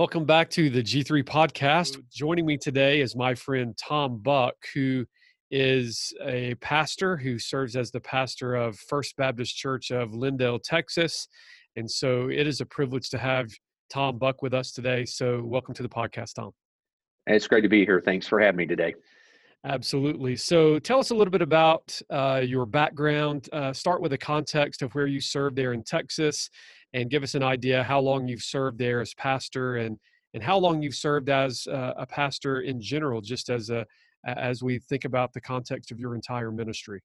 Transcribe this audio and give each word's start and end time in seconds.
Welcome 0.00 0.24
back 0.24 0.48
to 0.52 0.70
the 0.70 0.82
G3 0.82 1.22
podcast. 1.24 2.02
Joining 2.10 2.46
me 2.46 2.56
today 2.56 3.02
is 3.02 3.14
my 3.14 3.34
friend 3.34 3.76
Tom 3.76 4.16
Buck, 4.16 4.54
who 4.72 5.04
is 5.50 6.14
a 6.24 6.54
pastor 6.54 7.18
who 7.18 7.38
serves 7.38 7.76
as 7.76 7.90
the 7.90 8.00
pastor 8.00 8.54
of 8.54 8.78
First 8.78 9.14
Baptist 9.18 9.54
Church 9.54 9.90
of 9.90 10.12
Lindale, 10.12 10.58
Texas. 10.64 11.28
And 11.76 11.88
so 11.88 12.30
it 12.30 12.46
is 12.46 12.62
a 12.62 12.64
privilege 12.64 13.10
to 13.10 13.18
have 13.18 13.50
Tom 13.90 14.16
Buck 14.16 14.40
with 14.40 14.54
us 14.54 14.72
today. 14.72 15.04
So 15.04 15.42
welcome 15.44 15.74
to 15.74 15.82
the 15.82 15.88
podcast, 15.90 16.32
Tom. 16.36 16.52
It's 17.26 17.46
great 17.46 17.60
to 17.60 17.68
be 17.68 17.84
here. 17.84 18.00
Thanks 18.00 18.26
for 18.26 18.40
having 18.40 18.56
me 18.56 18.64
today. 18.64 18.94
Absolutely. 19.66 20.34
So 20.36 20.78
tell 20.78 20.98
us 20.98 21.10
a 21.10 21.14
little 21.14 21.30
bit 21.30 21.42
about 21.42 22.00
uh, 22.08 22.40
your 22.42 22.64
background. 22.64 23.50
Uh, 23.52 23.74
start 23.74 24.00
with 24.00 24.12
the 24.12 24.18
context 24.18 24.80
of 24.80 24.94
where 24.94 25.06
you 25.06 25.20
served 25.20 25.56
there 25.56 25.74
in 25.74 25.82
Texas 25.82 26.48
and 26.92 27.10
give 27.10 27.22
us 27.22 27.34
an 27.34 27.42
idea 27.42 27.82
how 27.82 28.00
long 28.00 28.26
you've 28.26 28.42
served 28.42 28.78
there 28.78 29.00
as 29.00 29.14
pastor 29.14 29.76
and, 29.76 29.98
and 30.34 30.42
how 30.42 30.58
long 30.58 30.82
you've 30.82 30.94
served 30.94 31.28
as 31.28 31.66
uh, 31.66 31.94
a 31.96 32.06
pastor 32.06 32.60
in 32.60 32.80
general, 32.80 33.20
just 33.20 33.50
as 33.50 33.70
a, 33.70 33.86
as 34.24 34.62
we 34.62 34.78
think 34.78 35.04
about 35.04 35.32
the 35.32 35.40
context 35.40 35.90
of 35.90 35.98
your 35.98 36.14
entire 36.14 36.50
ministry? 36.50 37.00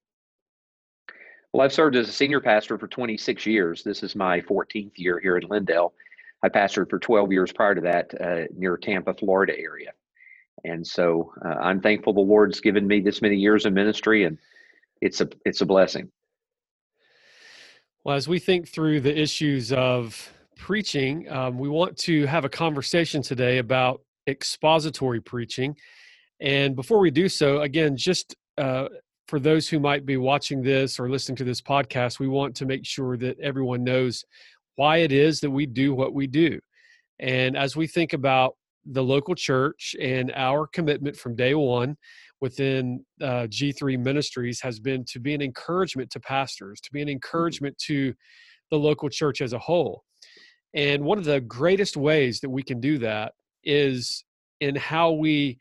Well, 1.52 1.64
I've 1.64 1.72
served 1.72 1.96
as 1.96 2.08
a 2.08 2.12
senior 2.12 2.40
pastor 2.40 2.78
for 2.78 2.88
26 2.88 3.46
years. 3.46 3.82
This 3.82 4.02
is 4.02 4.14
my 4.14 4.40
14th 4.42 4.92
year 4.96 5.18
here 5.20 5.38
in 5.38 5.48
Lindale. 5.48 5.92
I 6.42 6.48
pastored 6.48 6.90
for 6.90 6.98
12 6.98 7.32
years 7.32 7.52
prior 7.52 7.74
to 7.74 7.80
that 7.82 8.20
uh, 8.20 8.44
near 8.54 8.76
Tampa, 8.76 9.14
Florida 9.14 9.58
area. 9.58 9.92
And 10.64 10.86
so 10.86 11.32
uh, 11.44 11.54
I'm 11.60 11.80
thankful 11.80 12.12
the 12.12 12.20
Lord's 12.20 12.60
given 12.60 12.86
me 12.86 13.00
this 13.00 13.22
many 13.22 13.36
years 13.36 13.66
of 13.66 13.72
ministry, 13.72 14.24
and 14.24 14.38
it's 15.00 15.20
a 15.20 15.28
it's 15.44 15.60
a 15.60 15.66
blessing. 15.66 16.10
Well, 18.06 18.14
as 18.14 18.28
we 18.28 18.38
think 18.38 18.68
through 18.68 19.00
the 19.00 19.20
issues 19.20 19.72
of 19.72 20.32
preaching, 20.56 21.28
um, 21.28 21.58
we 21.58 21.68
want 21.68 21.96
to 22.04 22.24
have 22.26 22.44
a 22.44 22.48
conversation 22.48 23.20
today 23.20 23.58
about 23.58 24.00
expository 24.28 25.20
preaching. 25.20 25.74
And 26.38 26.76
before 26.76 27.00
we 27.00 27.10
do 27.10 27.28
so, 27.28 27.62
again, 27.62 27.96
just 27.96 28.36
uh, 28.58 28.86
for 29.26 29.40
those 29.40 29.68
who 29.68 29.80
might 29.80 30.06
be 30.06 30.18
watching 30.18 30.62
this 30.62 31.00
or 31.00 31.10
listening 31.10 31.34
to 31.38 31.42
this 31.42 31.60
podcast, 31.60 32.20
we 32.20 32.28
want 32.28 32.54
to 32.54 32.64
make 32.64 32.86
sure 32.86 33.16
that 33.16 33.40
everyone 33.40 33.82
knows 33.82 34.24
why 34.76 34.98
it 34.98 35.10
is 35.10 35.40
that 35.40 35.50
we 35.50 35.66
do 35.66 35.92
what 35.92 36.14
we 36.14 36.28
do. 36.28 36.60
And 37.18 37.56
as 37.56 37.74
we 37.74 37.88
think 37.88 38.12
about 38.12 38.54
the 38.84 39.02
local 39.02 39.34
church 39.34 39.96
and 40.00 40.30
our 40.36 40.68
commitment 40.68 41.16
from 41.16 41.34
day 41.34 41.54
one 41.54 41.96
within 42.40 43.04
uh, 43.20 43.46
G3 43.48 43.98
Ministries 43.98 44.60
has 44.60 44.78
been 44.78 45.04
to 45.06 45.20
be 45.20 45.34
an 45.34 45.42
encouragement 45.42 46.10
to 46.10 46.20
pastors, 46.20 46.80
to 46.82 46.92
be 46.92 47.00
an 47.00 47.08
mm-hmm. 47.08 47.12
encouragement 47.12 47.76
to 47.86 48.14
the 48.70 48.78
local 48.78 49.08
church 49.08 49.40
as 49.40 49.52
a 49.52 49.58
whole. 49.58 50.02
And 50.74 51.04
one 51.04 51.18
of 51.18 51.24
the 51.24 51.40
greatest 51.40 51.96
ways 51.96 52.40
that 52.40 52.50
we 52.50 52.62
can 52.62 52.80
do 52.80 52.98
that 52.98 53.32
is 53.64 54.24
in 54.60 54.76
how 54.76 55.12
we 55.12 55.58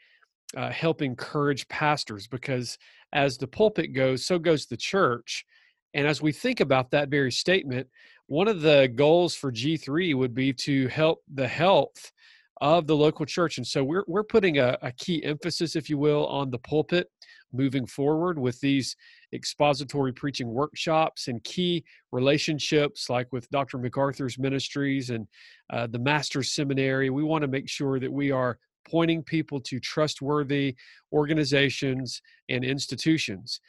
uh, 0.56 0.70
help 0.70 1.02
encourage 1.02 1.68
pastors 1.68 2.28
because 2.28 2.78
as 3.14 3.38
the 3.38 3.48
pulpit 3.48 3.94
goes, 3.94 4.26
so 4.26 4.38
goes 4.38 4.66
the 4.66 4.78
church. 4.78 5.46
And 5.94 6.06
as 6.06 6.22
we 6.22 6.32
think 6.32 6.60
about 6.60 6.92
that 6.92 7.10
very 7.10 7.32
statement, 7.32 7.88
one 8.28 8.48
of 8.48 8.62
the 8.62 8.92
goals 8.94 9.36
for 9.36 9.52
G3 9.52 10.16
would 10.16 10.34
be 10.34 10.52
to 10.54 10.88
help 10.90 11.20
the 11.34 11.48
health 11.48 12.12
of 12.62 12.88
the 12.88 12.96
local 12.96 13.26
church. 13.26 13.58
And 13.58 13.68
so 13.68 13.84
we're, 13.84 14.04
we're 14.08 14.24
putting 14.24 14.60
a, 14.60 14.78
a 14.82 14.92
key 14.92 15.24
emphasis, 15.24 15.76
if 15.76 15.90
you 15.90 15.98
will, 15.98 16.26
on 16.28 16.52
the 16.52 16.60
pulpit 16.60 17.10
moving 17.54 17.86
forward 17.86 18.38
with 18.38 18.60
these 18.60 18.96
expository 19.34 20.14
preaching 20.14 20.48
workshops 20.48 21.28
and 21.28 21.44
key 21.44 21.84
relationships 22.12 23.10
like 23.10 23.32
with 23.32 23.50
Dr. 23.50 23.78
MacArthur's 23.78 24.38
ministries 24.38 25.10
and 25.10 25.28
uh, 25.72 25.88
the 25.88 26.00
Master's 26.00 26.54
Seminary. 26.54 27.10
We 27.10 27.24
want 27.24 27.42
to 27.44 27.48
make 27.48 27.70
sure 27.70 28.00
that 28.00 28.12
we 28.12 28.32
are 28.32 28.58
pointing 28.88 29.24
people 29.24 29.60
to 29.60 29.80
trustworthy 29.80 30.76
organizations 31.12 32.22
and 32.50 32.64
institutions. 32.64 33.60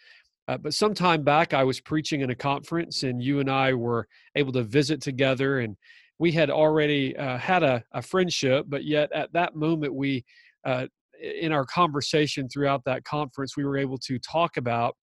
Uh, 0.49 0.56
but 0.56 0.75
some 0.75 0.94
time 0.94 1.22
back, 1.22 1.55
I 1.55 1.65
was 1.65 1.81
preaching 1.81 2.21
in 2.21 2.31
a 2.31 2.34
conference, 2.34 3.03
and 3.03 3.21
you 3.21 3.41
and 3.41 3.50
I 3.50 3.75
were 3.75 4.06
able 4.37 4.53
to 4.53 4.62
visit 4.62 5.00
together. 5.00 5.59
And 5.59 5.77
we 6.19 6.32
had 6.32 6.50
already 6.50 7.16
uh, 7.16 7.38
had 7.38 7.62
a, 7.62 7.84
a, 7.93 8.00
friendship, 8.00 8.66
but 8.69 8.84
yet 8.84 9.12
at 9.12 9.32
that 9.32 9.54
moment, 9.54 9.94
we, 9.94 10.25
uh, 10.65 10.87
in 11.21 11.53
our 11.53 11.66
conversation 11.66 12.49
throughout 12.49 12.84
that 12.84 13.04
conference, 13.04 13.56
we 13.56 13.65
were 13.65 13.77
able 13.77 13.99
to 13.99 14.19
talk 14.19 14.56
about 14.56 14.97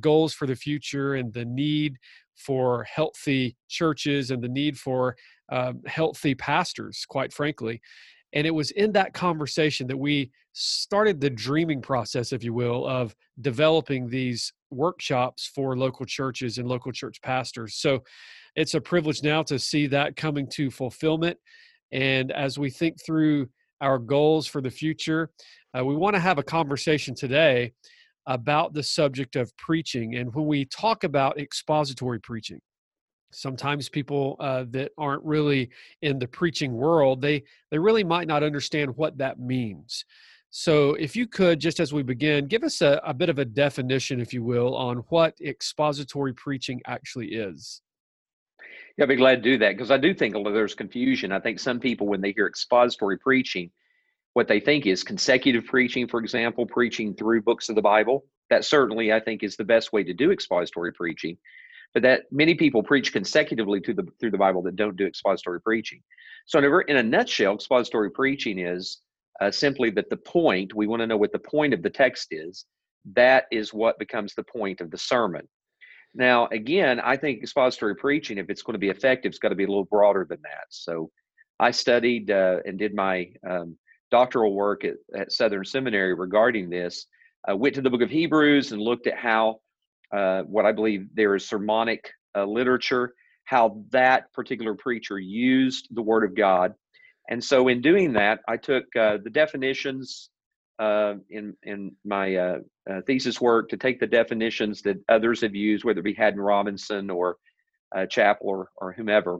goals 0.00 0.32
for 0.32 0.46
the 0.46 0.56
future 0.56 1.14
and 1.14 1.32
the 1.32 1.44
need 1.44 1.96
for 2.36 2.84
healthy 2.84 3.56
churches 3.68 4.30
and 4.30 4.42
the 4.42 4.48
need 4.48 4.78
for 4.78 5.16
um, 5.50 5.80
healthy 5.86 6.34
pastors, 6.34 7.04
quite 7.08 7.32
frankly. 7.32 7.80
And 8.32 8.46
it 8.46 8.52
was 8.52 8.70
in 8.70 8.92
that 8.92 9.12
conversation 9.12 9.86
that 9.88 9.96
we 9.96 10.30
started 10.54 11.20
the 11.20 11.30
dreaming 11.30 11.82
process, 11.82 12.32
if 12.32 12.42
you 12.42 12.54
will, 12.54 12.86
of 12.86 13.14
developing 13.40 14.08
these 14.08 14.52
workshops 14.70 15.50
for 15.54 15.76
local 15.76 16.06
churches 16.06 16.58
and 16.58 16.68
local 16.68 16.92
church 16.92 17.20
pastors. 17.22 17.74
So 17.74 18.02
it's 18.56 18.74
a 18.74 18.80
privilege 18.80 19.22
now 19.22 19.42
to 19.44 19.58
see 19.58 19.86
that 19.88 20.16
coming 20.16 20.46
to 20.52 20.70
fulfillment. 20.70 21.38
And 21.90 22.32
as 22.32 22.58
we 22.58 22.70
think 22.70 22.96
through 23.04 23.48
our 23.80 23.98
goals 23.98 24.46
for 24.46 24.60
the 24.60 24.70
future, 24.70 25.30
uh, 25.76 25.84
we 25.84 25.96
want 25.96 26.14
to 26.14 26.20
have 26.20 26.38
a 26.38 26.42
conversation 26.42 27.14
today 27.14 27.72
about 28.26 28.72
the 28.72 28.82
subject 28.82 29.36
of 29.36 29.54
preaching. 29.56 30.14
And 30.16 30.32
when 30.34 30.46
we 30.46 30.64
talk 30.66 31.04
about 31.04 31.40
expository 31.40 32.20
preaching, 32.20 32.60
sometimes 33.32 33.88
people 33.88 34.36
uh, 34.40 34.64
that 34.70 34.92
aren't 34.98 35.24
really 35.24 35.70
in 36.02 36.18
the 36.18 36.28
preaching 36.28 36.72
world 36.72 37.20
they 37.20 37.42
they 37.70 37.78
really 37.78 38.04
might 38.04 38.28
not 38.28 38.42
understand 38.42 38.94
what 38.96 39.16
that 39.18 39.40
means 39.40 40.04
so 40.50 40.94
if 40.94 41.16
you 41.16 41.26
could 41.26 41.58
just 41.58 41.80
as 41.80 41.92
we 41.92 42.02
begin 42.02 42.46
give 42.46 42.62
us 42.62 42.82
a, 42.82 43.00
a 43.04 43.14
bit 43.14 43.28
of 43.28 43.38
a 43.38 43.44
definition 43.44 44.20
if 44.20 44.32
you 44.32 44.44
will 44.44 44.76
on 44.76 44.98
what 45.08 45.34
expository 45.40 46.34
preaching 46.34 46.80
actually 46.86 47.28
is 47.28 47.80
yeah 48.96 49.04
i'd 49.04 49.08
be 49.08 49.16
glad 49.16 49.42
to 49.42 49.50
do 49.50 49.58
that 49.58 49.72
because 49.72 49.90
i 49.90 49.96
do 49.96 50.14
think 50.14 50.34
there's 50.34 50.74
confusion 50.74 51.32
i 51.32 51.40
think 51.40 51.58
some 51.58 51.80
people 51.80 52.06
when 52.06 52.20
they 52.20 52.32
hear 52.32 52.46
expository 52.46 53.18
preaching 53.18 53.70
what 54.34 54.48
they 54.48 54.60
think 54.60 54.86
is 54.86 55.04
consecutive 55.04 55.64
preaching 55.66 56.06
for 56.06 56.20
example 56.20 56.66
preaching 56.66 57.14
through 57.14 57.42
books 57.42 57.68
of 57.68 57.74
the 57.74 57.82
bible 57.82 58.24
that 58.50 58.64
certainly 58.64 59.12
i 59.12 59.20
think 59.20 59.42
is 59.42 59.56
the 59.56 59.64
best 59.64 59.92
way 59.92 60.02
to 60.02 60.12
do 60.14 60.30
expository 60.30 60.92
preaching 60.92 61.36
but 61.94 62.02
that 62.02 62.22
many 62.30 62.54
people 62.54 62.82
preach 62.82 63.12
consecutively 63.12 63.80
to 63.80 63.92
the 63.92 64.06
through 64.18 64.30
the 64.30 64.38
Bible 64.38 64.62
that 64.62 64.76
don't 64.76 64.96
do 64.96 65.06
expository 65.06 65.60
preaching. 65.60 66.02
So, 66.46 66.58
in 66.58 66.64
a, 66.64 66.78
in 66.90 66.96
a 66.96 67.02
nutshell, 67.02 67.54
expository 67.54 68.10
preaching 68.10 68.58
is 68.58 69.00
uh, 69.40 69.50
simply 69.50 69.90
that 69.90 70.08
the 70.10 70.16
point 70.16 70.74
we 70.74 70.86
want 70.86 71.00
to 71.00 71.06
know 71.06 71.16
what 71.16 71.32
the 71.32 71.38
point 71.38 71.74
of 71.74 71.82
the 71.82 71.90
text 71.90 72.28
is. 72.30 72.64
That 73.14 73.46
is 73.50 73.74
what 73.74 73.98
becomes 73.98 74.34
the 74.34 74.44
point 74.44 74.80
of 74.80 74.90
the 74.90 74.98
sermon. 74.98 75.48
Now, 76.14 76.46
again, 76.48 77.00
I 77.00 77.16
think 77.16 77.42
expository 77.42 77.96
preaching, 77.96 78.38
if 78.38 78.50
it's 78.50 78.62
going 78.62 78.74
to 78.74 78.78
be 78.78 78.90
effective, 78.90 79.30
it's 79.30 79.38
got 79.38 79.48
to 79.48 79.54
be 79.54 79.64
a 79.64 79.68
little 79.68 79.84
broader 79.84 80.26
than 80.28 80.40
that. 80.42 80.66
So, 80.68 81.10
I 81.58 81.70
studied 81.70 82.30
uh, 82.30 82.58
and 82.66 82.78
did 82.78 82.94
my 82.94 83.30
um, 83.48 83.76
doctoral 84.10 84.52
work 84.52 84.84
at, 84.84 84.94
at, 85.16 85.30
Southern 85.30 85.64
Seminary 85.64 86.12
regarding 86.12 86.68
this. 86.68 87.06
I 87.46 87.54
went 87.54 87.76
to 87.76 87.82
the 87.82 87.90
book 87.90 88.02
of 88.02 88.10
Hebrews 88.10 88.72
and 88.72 88.82
looked 88.82 89.06
at 89.06 89.16
how 89.16 89.60
uh, 90.12 90.42
what 90.42 90.66
I 90.66 90.72
believe 90.72 91.06
there 91.14 91.34
is 91.36 91.46
sermonic 91.46 92.10
uh, 92.36 92.44
literature, 92.44 93.14
how 93.44 93.84
that 93.90 94.32
particular 94.32 94.74
preacher 94.74 95.18
used 95.18 95.88
the 95.92 96.02
Word 96.02 96.24
of 96.24 96.34
God. 96.34 96.74
And 97.30 97.42
so, 97.42 97.68
in 97.68 97.80
doing 97.80 98.12
that, 98.14 98.40
I 98.48 98.56
took 98.56 98.84
uh, 98.96 99.18
the 99.22 99.30
definitions 99.30 100.30
uh, 100.78 101.14
in 101.30 101.54
in 101.62 101.94
my 102.04 102.36
uh, 102.36 102.58
thesis 103.06 103.40
work 103.40 103.68
to 103.68 103.76
take 103.76 104.00
the 104.00 104.06
definitions 104.06 104.82
that 104.82 104.96
others 105.08 105.40
have 105.40 105.54
used, 105.54 105.84
whether 105.84 106.00
it 106.00 106.04
be 106.04 106.14
Haddon 106.14 106.40
Robinson 106.40 107.10
or 107.10 107.36
Chappell 108.08 108.48
or, 108.48 108.68
or 108.78 108.92
whomever, 108.92 109.38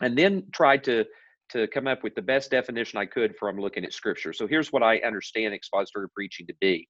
and 0.00 0.16
then 0.16 0.44
tried 0.52 0.82
to 0.84 1.04
to 1.50 1.66
come 1.68 1.86
up 1.86 2.02
with 2.02 2.14
the 2.14 2.22
best 2.22 2.50
definition 2.50 2.98
I 2.98 3.06
could 3.06 3.36
from 3.36 3.58
looking 3.58 3.84
at 3.84 3.92
Scripture. 3.92 4.32
So 4.32 4.46
here's 4.46 4.72
what 4.72 4.82
I 4.82 4.98
understand 4.98 5.54
expository 5.54 6.08
preaching 6.14 6.46
to 6.48 6.54
be. 6.60 6.88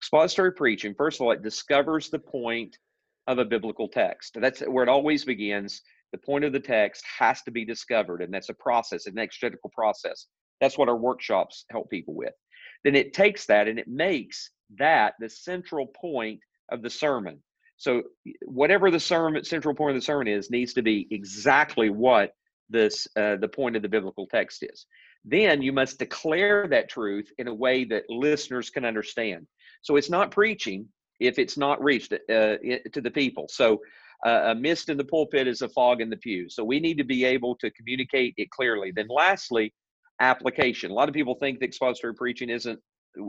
Expository 0.00 0.52
preaching, 0.52 0.94
first 0.94 1.20
of 1.20 1.26
all, 1.26 1.32
it 1.32 1.42
discovers 1.42 2.10
the 2.10 2.18
point 2.18 2.76
of 3.26 3.38
a 3.38 3.44
biblical 3.44 3.88
text. 3.88 4.36
That's 4.38 4.60
where 4.60 4.82
it 4.82 4.90
always 4.90 5.24
begins. 5.24 5.80
The 6.12 6.18
point 6.18 6.44
of 6.44 6.52
the 6.52 6.60
text 6.60 7.02
has 7.18 7.42
to 7.42 7.50
be 7.50 7.64
discovered, 7.64 8.20
and 8.20 8.32
that's 8.32 8.50
a 8.50 8.54
process, 8.54 9.06
an 9.06 9.18
exegetical 9.18 9.70
process. 9.74 10.26
That's 10.60 10.76
what 10.76 10.88
our 10.88 10.96
workshops 10.96 11.64
help 11.70 11.88
people 11.90 12.14
with. 12.14 12.34
Then 12.84 12.94
it 12.94 13.14
takes 13.14 13.46
that 13.46 13.66
and 13.68 13.78
it 13.78 13.88
makes 13.88 14.50
that 14.78 15.14
the 15.18 15.28
central 15.28 15.86
point 15.86 16.40
of 16.70 16.82
the 16.82 16.90
sermon. 16.90 17.42
So 17.76 18.02
whatever 18.44 18.90
the 18.90 19.00
sermon 19.00 19.44
central 19.44 19.74
point 19.74 19.96
of 19.96 19.96
the 19.96 20.04
sermon 20.04 20.28
is 20.28 20.50
needs 20.50 20.72
to 20.74 20.82
be 20.82 21.08
exactly 21.10 21.90
what 21.90 22.32
this 22.70 23.06
uh, 23.16 23.36
the 23.36 23.48
point 23.48 23.76
of 23.76 23.82
the 23.82 23.88
biblical 23.88 24.26
text 24.26 24.62
is. 24.62 24.86
Then 25.24 25.62
you 25.62 25.72
must 25.72 25.98
declare 25.98 26.68
that 26.68 26.88
truth 26.88 27.30
in 27.38 27.48
a 27.48 27.54
way 27.54 27.84
that 27.84 28.04
listeners 28.08 28.70
can 28.70 28.84
understand. 28.84 29.46
So 29.82 29.96
it's 29.96 30.10
not 30.10 30.30
preaching 30.30 30.86
if 31.20 31.38
it's 31.38 31.56
not 31.56 31.82
reached 31.82 32.12
uh, 32.12 32.16
to 32.28 33.00
the 33.02 33.10
people. 33.10 33.46
So 33.48 33.80
uh, 34.24 34.42
a 34.46 34.54
mist 34.54 34.88
in 34.88 34.96
the 34.96 35.04
pulpit 35.04 35.46
is 35.46 35.62
a 35.62 35.68
fog 35.68 36.00
in 36.00 36.10
the 36.10 36.16
pew. 36.16 36.48
So 36.48 36.64
we 36.64 36.80
need 36.80 36.98
to 36.98 37.04
be 37.04 37.24
able 37.24 37.56
to 37.56 37.70
communicate 37.70 38.34
it 38.36 38.50
clearly. 38.50 38.92
Then 38.92 39.08
lastly, 39.08 39.72
application. 40.20 40.90
A 40.90 40.94
lot 40.94 41.08
of 41.08 41.14
people 41.14 41.34
think 41.34 41.60
that 41.60 41.66
expository 41.66 42.14
preaching 42.14 42.50
isn't 42.50 42.78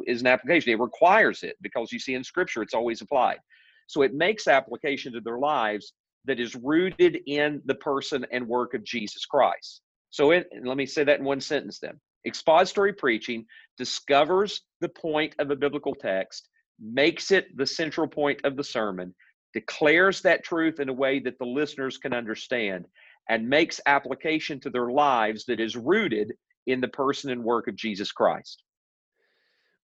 is 0.07 0.21
an 0.21 0.27
application. 0.27 0.73
It 0.73 0.79
requires 0.79 1.43
it 1.43 1.55
because 1.61 1.91
you 1.91 1.99
see 1.99 2.15
in 2.15 2.23
scripture 2.23 2.63
it's 2.63 2.73
always 2.73 3.01
applied. 3.01 3.37
So 3.87 4.01
it 4.01 4.13
makes 4.13 4.47
application 4.47 5.13
to 5.13 5.21
their 5.21 5.37
lives 5.37 5.93
that 6.25 6.39
is 6.39 6.55
rooted 6.55 7.19
in 7.27 7.61
the 7.65 7.75
person 7.75 8.25
and 8.31 8.47
work 8.47 8.73
of 8.73 8.83
Jesus 8.83 9.25
Christ. 9.25 9.81
So 10.09 10.31
it, 10.31 10.47
let 10.63 10.77
me 10.77 10.85
say 10.85 11.03
that 11.03 11.19
in 11.19 11.25
one 11.25 11.41
sentence 11.41 11.79
then. 11.79 11.99
Expository 12.25 12.93
preaching 12.93 13.45
discovers 13.77 14.61
the 14.81 14.89
point 14.89 15.35
of 15.37 15.51
a 15.51 15.55
biblical 15.55 15.93
text, 15.93 16.49
makes 16.79 17.29
it 17.29 17.55
the 17.55 17.67
central 17.67 18.07
point 18.07 18.39
of 18.43 18.57
the 18.57 18.63
sermon, 18.63 19.13
declares 19.53 20.21
that 20.21 20.43
truth 20.43 20.79
in 20.79 20.89
a 20.89 20.93
way 20.93 21.19
that 21.19 21.37
the 21.37 21.45
listeners 21.45 21.97
can 21.99 22.13
understand, 22.13 22.85
and 23.29 23.47
makes 23.47 23.79
application 23.85 24.59
to 24.59 24.69
their 24.69 24.89
lives 24.89 25.45
that 25.45 25.59
is 25.59 25.75
rooted 25.75 26.33
in 26.67 26.81
the 26.81 26.87
person 26.87 27.31
and 27.31 27.43
work 27.43 27.67
of 27.67 27.75
Jesus 27.75 28.11
Christ. 28.11 28.63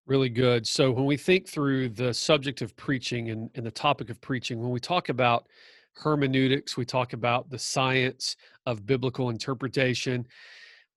Really 0.08 0.30
good. 0.30 0.68
So, 0.68 0.92
when 0.92 1.06
we 1.06 1.16
think 1.16 1.48
through 1.48 1.90
the 1.90 2.14
subject 2.14 2.62
of 2.62 2.76
preaching 2.76 3.30
and, 3.30 3.50
and 3.56 3.66
the 3.66 3.72
topic 3.72 4.10
of 4.10 4.20
preaching, 4.20 4.60
when 4.60 4.72
we 4.72 4.80
talk 4.80 5.10
about 5.10 5.48
hermeneutics, 5.94 6.76
we 6.76 6.86
talk 6.86 7.14
about 7.14 7.50
the 7.50 7.60
science 7.60 8.36
of 8.66 8.86
biblical 8.86 9.30
interpretation. 9.30 10.26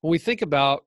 When 0.01 0.11
we 0.11 0.17
think 0.17 0.41
about 0.41 0.85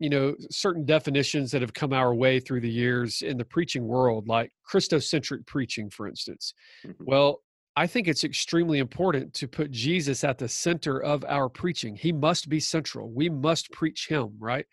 you 0.00 0.10
know 0.10 0.34
certain 0.50 0.84
definitions 0.84 1.50
that 1.52 1.62
have 1.62 1.72
come 1.72 1.92
our 1.92 2.14
way 2.14 2.40
through 2.40 2.60
the 2.60 2.70
years 2.70 3.22
in 3.22 3.38
the 3.38 3.44
preaching 3.44 3.86
world 3.86 4.26
like 4.26 4.50
christocentric 4.68 5.46
preaching 5.46 5.88
for 5.88 6.08
instance 6.08 6.52
mm-hmm. 6.84 7.04
well 7.06 7.43
i 7.76 7.86
think 7.86 8.08
it's 8.08 8.24
extremely 8.24 8.78
important 8.78 9.32
to 9.34 9.48
put 9.48 9.70
jesus 9.70 10.24
at 10.24 10.38
the 10.38 10.48
center 10.48 11.02
of 11.02 11.24
our 11.28 11.48
preaching. 11.48 11.96
He 11.96 12.12
must 12.12 12.48
be 12.48 12.60
central. 12.60 13.10
We 13.10 13.28
must 13.28 13.70
preach 13.70 14.08
him 14.08 14.34
right? 14.38 14.66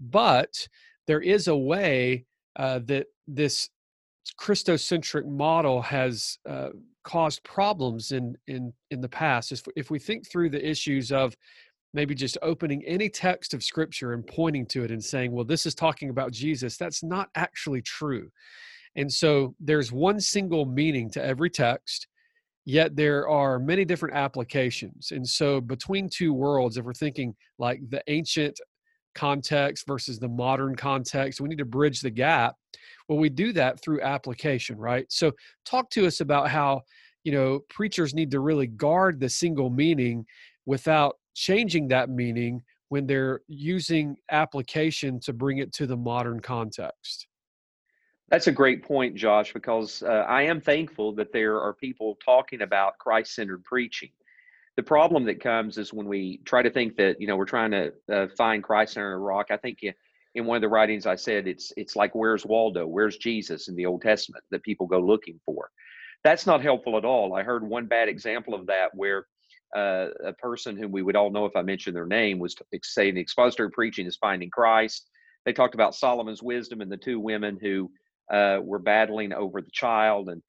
But 0.00 0.68
there 1.06 1.20
is 1.20 1.48
a 1.48 1.56
way 1.56 2.24
uh, 2.56 2.80
that 2.84 3.06
this 3.26 3.68
christocentric 4.40 5.26
model 5.26 5.82
has 5.82 6.38
uh, 6.48 6.70
caused 7.04 7.42
problems 7.44 8.12
in 8.12 8.36
in 8.46 8.72
in 8.90 9.00
the 9.00 9.08
past. 9.08 9.52
If, 9.52 9.62
if 9.76 9.90
we 9.90 9.98
think 9.98 10.28
through 10.28 10.50
the 10.50 10.68
issues 10.68 11.12
of 11.12 11.36
maybe 11.94 12.14
just 12.14 12.36
opening 12.42 12.84
any 12.84 13.08
text 13.08 13.54
of 13.54 13.62
scripture 13.62 14.12
and 14.12 14.26
pointing 14.26 14.66
to 14.66 14.82
it 14.82 14.90
and 14.90 15.02
saying, 15.02 15.30
well, 15.30 15.44
this 15.44 15.64
is 15.64 15.74
talking 15.74 16.10
about 16.10 16.32
Jesus, 16.32 16.76
that's 16.76 17.04
not 17.04 17.28
actually 17.36 17.80
true. 17.80 18.28
And 18.96 19.10
so 19.10 19.54
there's 19.60 19.92
one 19.92 20.20
single 20.20 20.66
meaning 20.66 21.08
to 21.10 21.24
every 21.24 21.50
text, 21.50 22.08
yet 22.64 22.96
there 22.96 23.28
are 23.28 23.58
many 23.58 23.84
different 23.84 24.14
applications. 24.14 25.10
And 25.12 25.26
so 25.28 25.60
between 25.60 26.08
two 26.08 26.32
worlds, 26.32 26.76
if 26.76 26.84
we're 26.84 26.94
thinking 26.94 27.34
like 27.58 27.80
the 27.90 28.02
ancient 28.08 28.58
context 29.14 29.86
versus 29.86 30.18
the 30.18 30.28
modern 30.28 30.74
context, 30.74 31.40
we 31.40 31.48
need 31.48 31.58
to 31.58 31.64
bridge 31.64 32.00
the 32.00 32.10
gap. 32.10 32.54
Well, 33.08 33.18
we 33.18 33.28
do 33.28 33.52
that 33.52 33.80
through 33.80 34.00
application, 34.00 34.76
right? 34.78 35.06
So 35.08 35.32
talk 35.64 35.90
to 35.90 36.06
us 36.06 36.20
about 36.20 36.48
how, 36.48 36.82
you 37.22 37.32
know, 37.32 37.60
preachers 37.68 38.14
need 38.14 38.30
to 38.32 38.40
really 38.40 38.66
guard 38.66 39.20
the 39.20 39.28
single 39.28 39.70
meaning 39.70 40.24
without 40.66 41.16
changing 41.34 41.88
that 41.88 42.08
meaning 42.08 42.62
when 42.88 43.06
they're 43.06 43.40
using 43.48 44.16
application 44.30 45.20
to 45.20 45.32
bring 45.32 45.58
it 45.58 45.72
to 45.72 45.86
the 45.86 45.96
modern 45.96 46.40
context. 46.40 47.26
That's 48.30 48.46
a 48.46 48.52
great 48.52 48.82
point, 48.82 49.14
Josh, 49.14 49.52
because 49.52 50.02
uh, 50.02 50.24
I 50.26 50.42
am 50.42 50.60
thankful 50.60 51.14
that 51.16 51.32
there 51.32 51.60
are 51.60 51.74
people 51.74 52.18
talking 52.24 52.62
about 52.62 52.98
Christ 52.98 53.34
centered 53.34 53.64
preaching. 53.64 54.10
The 54.76 54.82
problem 54.82 55.24
that 55.24 55.40
comes 55.40 55.78
is 55.78 55.92
when 55.92 56.08
we 56.08 56.40
try 56.44 56.62
to 56.62 56.70
think 56.70 56.96
that, 56.96 57.20
you 57.20 57.26
know, 57.26 57.36
we're 57.36 57.44
trying 57.44 57.70
to 57.70 57.92
uh, 58.10 58.26
find 58.36 58.62
Christ 58.62 58.94
centered 58.94 59.20
rock. 59.20 59.46
I 59.50 59.56
think 59.56 59.78
in 60.34 60.46
one 60.46 60.56
of 60.56 60.62
the 60.62 60.68
writings 60.68 61.06
I 61.06 61.14
said 61.14 61.46
it's 61.46 61.72
it's 61.76 61.96
like 61.96 62.14
where's 62.14 62.44
Waldo, 62.44 62.86
where's 62.86 63.16
Jesus 63.16 63.68
in 63.68 63.76
the 63.76 63.86
Old 63.86 64.02
Testament 64.02 64.42
that 64.50 64.62
people 64.62 64.86
go 64.86 65.00
looking 65.00 65.38
for. 65.44 65.70
That's 66.24 66.46
not 66.46 66.62
helpful 66.62 66.96
at 66.96 67.04
all. 67.04 67.34
I 67.34 67.42
heard 67.42 67.62
one 67.62 67.86
bad 67.86 68.08
example 68.08 68.54
of 68.54 68.66
that 68.66 68.88
where 68.94 69.26
uh, 69.76 70.08
a 70.24 70.32
person 70.32 70.76
whom 70.76 70.92
we 70.92 71.02
would 71.02 71.16
all 71.16 71.30
know 71.30 71.46
if 71.46 71.56
I 71.56 71.62
mentioned 71.62 71.94
their 71.94 72.06
name 72.06 72.38
was 72.38 72.56
saying 72.82 73.14
the 73.14 73.20
expository 73.20 73.70
preaching 73.70 74.06
is 74.06 74.16
finding 74.16 74.50
Christ. 74.50 75.08
They 75.44 75.52
talked 75.52 75.74
about 75.74 75.94
Solomon's 75.94 76.42
wisdom 76.42 76.80
and 76.80 76.90
the 76.90 76.96
two 76.96 77.20
women 77.20 77.58
who 77.60 77.90
uh, 78.32 78.58
were 78.62 78.78
battling 78.78 79.32
over 79.32 79.60
the 79.60 79.70
child, 79.72 80.28
and 80.28 80.42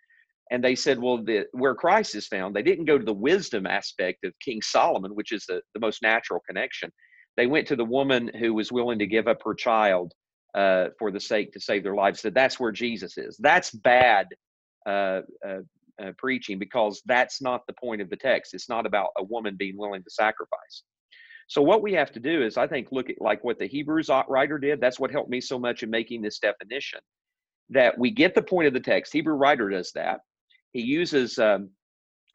and 0.51 0.63
they 0.63 0.75
said, 0.75 0.99
well, 0.99 1.23
the, 1.23 1.45
where 1.53 1.73
Christ 1.73 2.13
is 2.13 2.27
found, 2.27 2.55
they 2.55 2.61
didn't 2.61 2.85
go 2.85 2.99
to 2.99 3.05
the 3.05 3.13
wisdom 3.13 3.65
aspect 3.65 4.23
of 4.25 4.33
King 4.39 4.61
Solomon, 4.61 5.15
which 5.15 5.31
is 5.31 5.45
the, 5.47 5.61
the 5.73 5.79
most 5.79 6.03
natural 6.03 6.39
connection. 6.47 6.91
They 7.35 7.47
went 7.47 7.67
to 7.67 7.75
the 7.75 7.83
woman 7.83 8.29
who 8.39 8.53
was 8.53 8.71
willing 8.71 8.99
to 8.99 9.07
give 9.07 9.27
up 9.27 9.39
her 9.43 9.55
child 9.55 10.13
uh, 10.53 10.89
for 10.99 11.11
the 11.11 11.19
sake 11.19 11.51
to 11.53 11.59
save 11.59 11.83
their 11.83 11.95
lives. 11.95 12.21
Said 12.21 12.35
that's 12.35 12.59
where 12.59 12.71
Jesus 12.71 13.17
is. 13.17 13.37
That's 13.37 13.71
bad 13.71 14.27
uh, 14.85 15.21
uh, 15.45 15.61
uh, 16.01 16.11
preaching 16.17 16.59
because 16.59 17.01
that's 17.05 17.41
not 17.41 17.65
the 17.67 17.73
point 17.73 18.01
of 18.01 18.09
the 18.09 18.15
text. 18.15 18.53
It's 18.53 18.69
not 18.69 18.85
about 18.85 19.09
a 19.17 19.23
woman 19.23 19.55
being 19.57 19.77
willing 19.77 20.03
to 20.03 20.09
sacrifice. 20.11 20.83
So 21.47 21.61
what 21.61 21.81
we 21.81 21.93
have 21.93 22.11
to 22.13 22.19
do 22.19 22.43
is, 22.43 22.57
I 22.57 22.67
think, 22.67 22.87
look 22.91 23.09
at 23.09 23.21
like 23.21 23.43
what 23.43 23.59
the 23.59 23.67
Hebrews 23.67 24.09
writer 24.27 24.57
did. 24.57 24.79
That's 24.79 24.99
what 24.99 25.11
helped 25.11 25.29
me 25.29 25.41
so 25.41 25.59
much 25.59 25.83
in 25.83 25.89
making 25.89 26.21
this 26.21 26.39
definition. 26.39 26.99
That 27.69 27.97
we 27.97 28.11
get 28.11 28.35
the 28.35 28.41
point 28.41 28.67
of 28.67 28.73
the 28.73 28.79
text. 28.79 29.11
Hebrew 29.11 29.35
writer 29.35 29.69
does 29.69 29.91
that. 29.93 30.19
He 30.71 30.81
uses 30.81 31.39
um, 31.39 31.69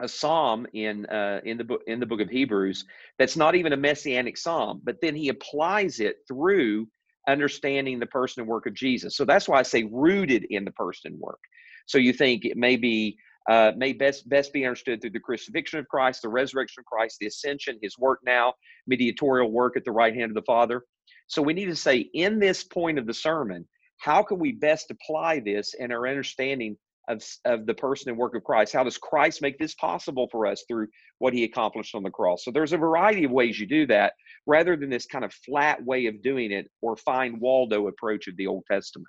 a 0.00 0.08
psalm 0.08 0.66
in 0.72 1.06
uh, 1.06 1.40
in 1.44 1.58
the 1.58 1.64
book 1.64 1.82
in 1.86 2.00
the 2.00 2.06
book 2.06 2.20
of 2.20 2.28
Hebrews 2.28 2.84
that's 3.18 3.36
not 3.36 3.54
even 3.54 3.72
a 3.72 3.76
messianic 3.76 4.36
psalm, 4.36 4.80
but 4.82 4.96
then 5.00 5.14
he 5.14 5.28
applies 5.28 6.00
it 6.00 6.16
through 6.26 6.88
understanding 7.28 7.98
the 7.98 8.06
person 8.06 8.40
and 8.40 8.48
work 8.48 8.66
of 8.66 8.74
Jesus. 8.74 9.16
So 9.16 9.24
that's 9.24 9.48
why 9.48 9.58
I 9.58 9.62
say 9.62 9.84
rooted 9.84 10.46
in 10.50 10.64
the 10.64 10.72
person 10.72 11.12
and 11.12 11.20
work. 11.20 11.38
So 11.86 11.98
you 11.98 12.12
think 12.12 12.44
it 12.44 12.56
may 12.56 12.76
be 12.76 13.16
uh, 13.48 13.72
may 13.76 13.92
best 13.92 14.28
best 14.28 14.52
be 14.52 14.64
understood 14.64 15.00
through 15.00 15.10
the 15.10 15.20
crucifixion 15.20 15.78
of 15.78 15.88
Christ, 15.88 16.22
the 16.22 16.28
resurrection 16.28 16.80
of 16.80 16.86
Christ, 16.86 17.18
the 17.20 17.26
ascension, 17.26 17.78
His 17.82 17.98
work 17.98 18.20
now, 18.24 18.54
mediatorial 18.86 19.50
work 19.50 19.76
at 19.76 19.84
the 19.84 19.92
right 19.92 20.14
hand 20.14 20.30
of 20.30 20.34
the 20.34 20.42
Father. 20.42 20.82
So 21.26 21.42
we 21.42 21.52
need 21.52 21.66
to 21.66 21.76
say 21.76 22.08
in 22.14 22.38
this 22.38 22.64
point 22.64 22.98
of 22.98 23.06
the 23.06 23.14
sermon, 23.14 23.66
how 24.00 24.22
can 24.22 24.38
we 24.38 24.52
best 24.52 24.90
apply 24.90 25.40
this 25.40 25.74
in 25.74 25.92
our 25.92 26.08
understanding 26.08 26.76
of, 27.08 27.22
of 27.44 27.66
the 27.66 27.74
person 27.74 28.08
and 28.08 28.18
work 28.18 28.34
of 28.34 28.42
Christ? 28.44 28.72
How 28.72 28.84
does 28.84 28.98
Christ 28.98 29.42
make 29.42 29.58
this 29.58 29.74
possible 29.74 30.28
for 30.32 30.46
us 30.46 30.64
through 30.66 30.88
what 31.18 31.34
he 31.34 31.44
accomplished 31.44 31.94
on 31.94 32.02
the 32.02 32.10
cross? 32.10 32.44
So 32.44 32.50
there's 32.50 32.72
a 32.72 32.78
variety 32.78 33.24
of 33.24 33.30
ways 33.30 33.58
you 33.58 33.66
do 33.66 33.86
that 33.86 34.14
rather 34.46 34.76
than 34.76 34.90
this 34.90 35.06
kind 35.06 35.24
of 35.24 35.32
flat 35.32 35.84
way 35.84 36.06
of 36.06 36.22
doing 36.22 36.50
it 36.50 36.70
or 36.80 36.96
find 36.96 37.40
Waldo 37.40 37.88
approach 37.88 38.26
of 38.26 38.36
the 38.36 38.46
Old 38.46 38.64
Testament. 38.70 39.08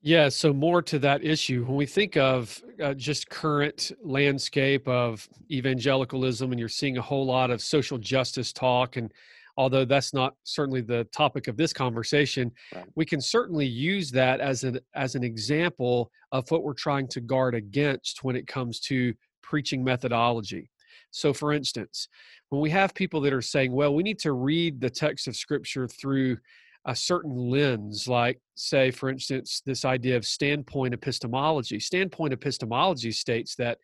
Yeah, 0.00 0.28
so 0.28 0.52
more 0.52 0.80
to 0.82 0.98
that 1.00 1.24
issue. 1.24 1.64
When 1.64 1.74
we 1.74 1.86
think 1.86 2.16
of 2.16 2.62
uh, 2.80 2.94
just 2.94 3.30
current 3.30 3.90
landscape 4.02 4.86
of 4.86 5.28
evangelicalism, 5.50 6.52
and 6.52 6.58
you're 6.60 6.68
seeing 6.68 6.98
a 6.98 7.02
whole 7.02 7.26
lot 7.26 7.50
of 7.50 7.60
social 7.60 7.98
justice 7.98 8.52
talk, 8.52 8.96
and 8.96 9.12
although 9.58 9.84
that's 9.84 10.14
not 10.14 10.34
certainly 10.44 10.80
the 10.80 11.04
topic 11.12 11.48
of 11.48 11.56
this 11.56 11.72
conversation, 11.72 12.50
right. 12.74 12.86
we 12.94 13.04
can 13.04 13.20
certainly 13.20 13.66
use 13.66 14.10
that 14.12 14.40
as 14.40 14.64
an 14.64 14.78
as 14.94 15.14
an 15.16 15.24
example 15.24 16.10
of 16.32 16.50
what 16.50 16.62
we're 16.62 16.72
trying 16.72 17.08
to 17.08 17.20
guard 17.20 17.54
against 17.54 18.24
when 18.24 18.36
it 18.36 18.46
comes 18.46 18.80
to 18.80 19.12
preaching 19.42 19.84
methodology. 19.84 20.70
So, 21.10 21.32
for 21.32 21.52
instance, 21.52 22.08
when 22.50 22.60
we 22.60 22.70
have 22.70 22.94
people 22.94 23.20
that 23.22 23.32
are 23.32 23.42
saying, 23.42 23.72
"Well, 23.72 23.94
we 23.94 24.02
need 24.02 24.20
to 24.20 24.32
read 24.32 24.80
the 24.80 24.90
text 24.90 25.26
of 25.26 25.36
Scripture 25.36 25.88
through," 25.88 26.38
a 26.84 26.94
certain 26.94 27.36
lens, 27.50 28.06
like, 28.06 28.40
say, 28.54 28.90
for 28.90 29.10
instance, 29.10 29.60
this 29.66 29.84
idea 29.84 30.16
of 30.16 30.24
standpoint 30.24 30.94
epistemology. 30.94 31.80
Standpoint 31.80 32.32
epistemology 32.32 33.12
states 33.12 33.56
that 33.56 33.78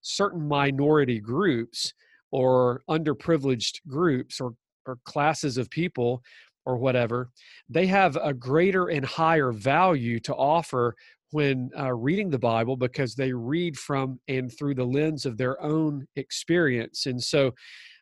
certain 0.00 0.48
minority 0.48 1.20
groups 1.20 1.92
or 2.30 2.82
underprivileged 2.88 3.80
groups 3.86 4.40
or, 4.40 4.54
or 4.88 4.98
classes 5.04 5.58
of 5.58 5.70
people 5.70 6.22
or 6.66 6.76
whatever, 6.76 7.30
they 7.68 7.86
have 7.86 8.16
a 8.16 8.34
greater 8.34 8.88
and 8.88 9.04
higher 9.04 9.52
value 9.52 10.20
to 10.20 10.34
offer 10.34 10.94
when 11.30 11.70
uh, 11.78 11.92
reading 11.94 12.30
the 12.30 12.38
Bible 12.38 12.76
because 12.76 13.14
they 13.14 13.32
read 13.32 13.76
from 13.76 14.18
and 14.28 14.50
through 14.56 14.74
the 14.74 14.84
lens 14.84 15.26
of 15.26 15.36
their 15.36 15.62
own 15.62 16.06
experience. 16.16 17.06
And 17.06 17.22
so 17.22 17.52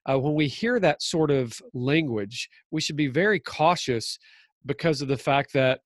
uh, 0.08 0.18
when 0.18 0.34
we 0.34 0.46
hear 0.46 0.78
that 0.80 1.02
sort 1.02 1.30
of 1.30 1.60
language, 1.74 2.48
we 2.70 2.80
should 2.80 2.96
be 2.96 3.08
very 3.08 3.40
cautious 3.40 4.18
because 4.64 5.02
of 5.02 5.08
the 5.08 5.16
fact 5.16 5.52
that 5.54 5.80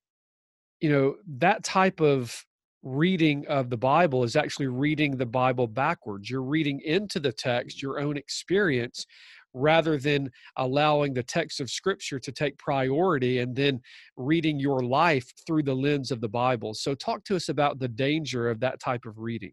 you 0.81 0.89
know 0.89 1.15
that 1.37 1.63
type 1.63 2.01
of 2.01 2.43
reading 2.83 3.45
of 3.47 3.69
the 3.69 3.77
bible 3.77 4.23
is 4.23 4.35
actually 4.35 4.65
reading 4.65 5.15
the 5.15 5.25
bible 5.25 5.67
backwards 5.67 6.29
you're 6.29 6.41
reading 6.41 6.81
into 6.83 7.19
the 7.19 7.31
text 7.31 7.81
your 7.81 7.99
own 7.99 8.17
experience 8.17 9.05
rather 9.53 9.97
than 9.97 10.29
allowing 10.57 11.13
the 11.13 11.23
text 11.23 11.59
of 11.59 11.69
scripture 11.69 12.19
to 12.19 12.31
take 12.31 12.57
priority 12.57 13.39
and 13.39 13.55
then 13.55 13.79
reading 14.17 14.59
your 14.59 14.81
life 14.81 15.31
through 15.45 15.63
the 15.63 15.75
lens 15.75 16.11
of 16.11 16.21
the 16.21 16.29
bible 16.29 16.73
so 16.73 16.93
talk 16.93 17.23
to 17.23 17.35
us 17.35 17.49
about 17.49 17.79
the 17.79 17.87
danger 17.87 18.49
of 18.49 18.59
that 18.59 18.79
type 18.79 19.05
of 19.05 19.17
reading 19.17 19.51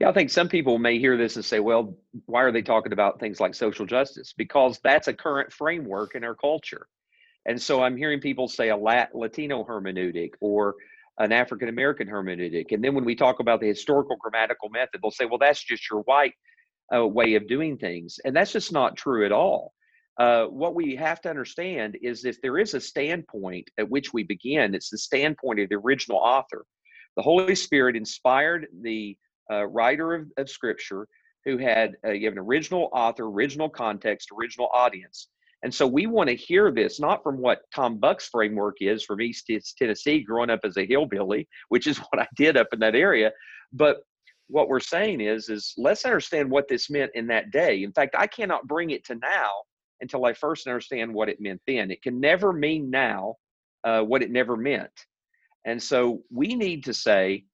Yeah, 0.00 0.10
I 0.10 0.12
think 0.12 0.30
some 0.30 0.48
people 0.48 0.78
may 0.78 0.98
hear 0.98 1.16
this 1.16 1.34
and 1.34 1.44
say, 1.44 1.58
well, 1.58 1.96
why 2.26 2.42
are 2.42 2.52
they 2.52 2.62
talking 2.62 2.92
about 2.92 3.18
things 3.18 3.40
like 3.40 3.54
social 3.54 3.84
justice? 3.84 4.32
Because 4.36 4.78
that's 4.84 5.08
a 5.08 5.12
current 5.12 5.52
framework 5.52 6.14
in 6.14 6.22
our 6.22 6.36
culture. 6.36 6.86
And 7.46 7.60
so 7.60 7.82
I'm 7.82 7.96
hearing 7.96 8.20
people 8.20 8.46
say 8.46 8.68
a 8.68 8.76
Latino 8.76 9.64
hermeneutic 9.64 10.32
or 10.40 10.74
an 11.18 11.32
African 11.32 11.68
American 11.68 12.06
hermeneutic. 12.06 12.72
And 12.72 12.82
then 12.82 12.94
when 12.94 13.04
we 13.04 13.16
talk 13.16 13.40
about 13.40 13.60
the 13.60 13.66
historical 13.66 14.16
grammatical 14.16 14.68
method, 14.68 15.00
they'll 15.02 15.10
say, 15.10 15.24
well, 15.24 15.38
that's 15.38 15.64
just 15.64 15.90
your 15.90 16.02
white 16.02 16.34
uh, 16.94 17.06
way 17.06 17.34
of 17.34 17.48
doing 17.48 17.76
things. 17.76 18.18
And 18.24 18.34
that's 18.34 18.52
just 18.52 18.72
not 18.72 18.96
true 18.96 19.24
at 19.24 19.32
all. 19.32 19.72
Uh, 20.18 20.46
what 20.46 20.74
we 20.74 20.96
have 20.96 21.20
to 21.20 21.30
understand 21.30 21.96
is 22.02 22.24
if 22.24 22.40
there 22.42 22.58
is 22.58 22.74
a 22.74 22.80
standpoint 22.80 23.70
at 23.78 23.88
which 23.88 24.12
we 24.12 24.24
begin, 24.24 24.74
it's 24.74 24.90
the 24.90 24.98
standpoint 24.98 25.60
of 25.60 25.68
the 25.68 25.76
original 25.76 26.18
author. 26.18 26.64
The 27.16 27.22
Holy 27.22 27.54
Spirit 27.54 27.96
inspired 27.96 28.66
the 28.82 29.16
uh, 29.50 29.66
writer 29.66 30.14
of, 30.14 30.26
of, 30.36 30.50
Scripture 30.50 31.06
who 31.44 31.56
had 31.56 31.94
uh, 32.04 32.10
an 32.10 32.38
original 32.38 32.90
author, 32.92 33.26
original 33.26 33.68
context, 33.68 34.28
original 34.36 34.68
audience. 34.72 35.28
And 35.62 35.74
so 35.74 35.86
we 35.86 36.06
want 36.06 36.28
to 36.28 36.36
hear 36.36 36.70
this 36.70 37.00
not 37.00 37.22
from 37.22 37.38
what 37.38 37.60
Tom 37.74 37.98
Buck's 37.98 38.28
framework 38.28 38.76
is 38.80 39.04
from 39.04 39.20
East 39.20 39.50
Tennessee, 39.78 40.20
growing 40.20 40.50
up 40.50 40.60
as 40.64 40.76
a 40.76 40.86
hillbilly, 40.86 41.48
which 41.68 41.86
is 41.86 41.98
what 42.10 42.20
I 42.20 42.26
did 42.36 42.56
up 42.56 42.68
in 42.72 42.80
that 42.80 42.94
area, 42.94 43.32
but 43.72 43.98
what 44.48 44.68
we're 44.68 44.80
saying 44.80 45.20
is 45.20 45.48
is 45.48 45.74
let's 45.76 46.04
understand 46.04 46.50
what 46.50 46.68
this 46.68 46.90
meant 46.90 47.12
in 47.14 47.26
that 47.28 47.50
day. 47.50 47.82
In 47.82 47.92
fact, 47.92 48.16
I 48.18 48.26
cannot 48.26 48.66
bring 48.66 48.90
it 48.90 49.04
to 49.06 49.14
now 49.14 49.50
until 50.00 50.24
I 50.24 50.32
first 50.32 50.66
understand 50.66 51.12
what 51.12 51.28
it 51.28 51.40
meant 51.40 51.60
then. 51.66 51.90
It 51.90 52.02
can 52.02 52.20
never 52.20 52.52
mean 52.52 52.90
now 52.90 53.36
uh, 53.84 54.02
what 54.02 54.22
it 54.22 54.30
never 54.30 54.56
meant. 54.56 54.90
And 55.64 55.82
so 55.82 56.22
we 56.30 56.54
need 56.54 56.84
to 56.84 56.94
say, 56.94 57.44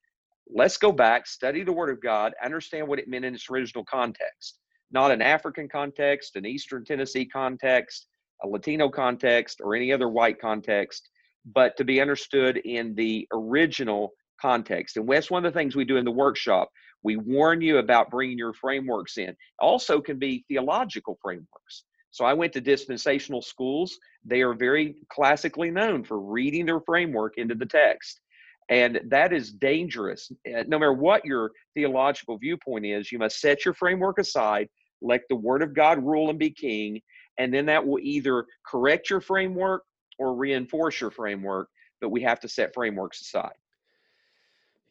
let's 0.49 0.77
go 0.77 0.93
back, 0.93 1.27
study 1.27 1.65
the 1.65 1.73
Word 1.73 1.91
of 1.91 2.03
God, 2.03 2.33
understand 2.45 2.87
what 2.87 2.99
it 2.99 3.09
meant 3.09 3.25
in 3.25 3.35
its 3.35 3.51
original 3.51 3.85
context, 3.85 4.59
not 4.93 5.11
an 5.11 5.23
African 5.23 5.69
context, 5.69 6.37
an 6.37 6.47
Eastern 6.47 6.85
Tennessee 6.85 7.25
context, 7.25 8.07
a 8.43 8.49
Latino 8.49 8.89
context, 8.89 9.61
or 9.63 9.75
any 9.75 9.93
other 9.93 10.09
white 10.09 10.41
context, 10.41 11.09
but 11.47 11.77
to 11.77 11.85
be 11.85 12.01
understood 12.01 12.59
in 12.59 12.95
the 12.95 13.27
original 13.33 14.13
context. 14.41 14.97
And 14.97 15.09
that's 15.09 15.31
one 15.31 15.45
of 15.45 15.53
the 15.53 15.59
things 15.59 15.77
we 15.77 15.85
do 15.85 15.97
in 15.97 16.05
the 16.05 16.11
workshop. 16.11 16.69
We 17.03 17.17
warn 17.17 17.61
you 17.61 17.79
about 17.79 18.11
bringing 18.11 18.39
your 18.39 18.55
frameworks 18.55 19.19
in. 19.19 19.37
Also, 19.59 20.01
can 20.01 20.19
be 20.19 20.45
theological 20.49 21.19
frameworks. 21.23 21.85
So 22.11 22.25
I 22.25 22.33
went 22.33 22.53
to 22.53 22.61
dispensational 22.61 23.43
schools. 23.43 23.99
They 24.25 24.41
are 24.43 24.55
very 24.55 24.95
classically 25.11 25.71
known 25.71 26.05
for 26.05 26.21
reading 26.21 26.65
their 26.65 26.81
framework 26.81 27.39
into 27.39 27.55
the 27.55 27.67
text. 27.67 28.21
And 28.69 29.01
that 29.09 29.33
is 29.33 29.53
dangerous. 29.53 30.31
Uh, 30.47 30.63
no 30.67 30.79
matter 30.79 30.93
what 30.93 31.25
your 31.25 31.51
theological 31.75 32.39
viewpoint 32.39 32.87
is, 32.87 33.13
you 33.13 33.19
must 33.19 33.41
set 33.41 33.65
your 33.65 33.75
framework 33.75 34.19
aside, 34.19 34.69
let 35.03 35.23
the 35.29 35.37
Word 35.37 35.63
of 35.63 35.75
God 35.75 36.03
rule 36.03 36.31
and 36.31 36.39
be 36.39 36.51
king, 36.51 37.01
and 37.39 37.53
then 37.53 37.67
that 37.67 37.85
will 37.85 37.99
either 38.01 38.47
correct 38.65 39.11
your 39.11 39.21
framework 39.21 39.83
or 40.19 40.35
reinforce 40.35 41.01
your 41.01 41.11
framework. 41.11 41.69
But 42.01 42.11
we 42.11 42.23
have 42.23 42.41
to 42.41 42.49
set 42.49 42.73
frameworks 42.73 43.21
aside. 43.21 43.55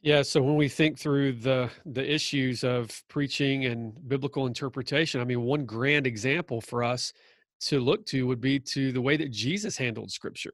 Yeah, 0.04 0.22
so 0.22 0.42
when 0.42 0.58
we 0.58 0.68
think 0.68 1.00
through 1.00 1.34
the 1.34 1.70
the 1.86 2.14
issues 2.14 2.66
of 2.66 2.92
preaching 3.08 3.66
and 3.66 3.94
biblical 4.10 4.48
interpretation, 4.48 5.22
I 5.22 5.24
mean, 5.24 5.42
one 5.44 5.66
grand 5.66 6.06
example 6.06 6.60
for 6.60 6.84
us 6.84 7.14
to 7.62 7.80
look 7.80 8.06
to 8.08 8.28
would 8.28 8.42
be 8.42 8.60
to 8.60 8.92
the 8.92 9.02
way 9.02 9.16
that 9.16 9.32
Jesus 9.32 9.78
handled 9.78 10.12
Scripture. 10.12 10.54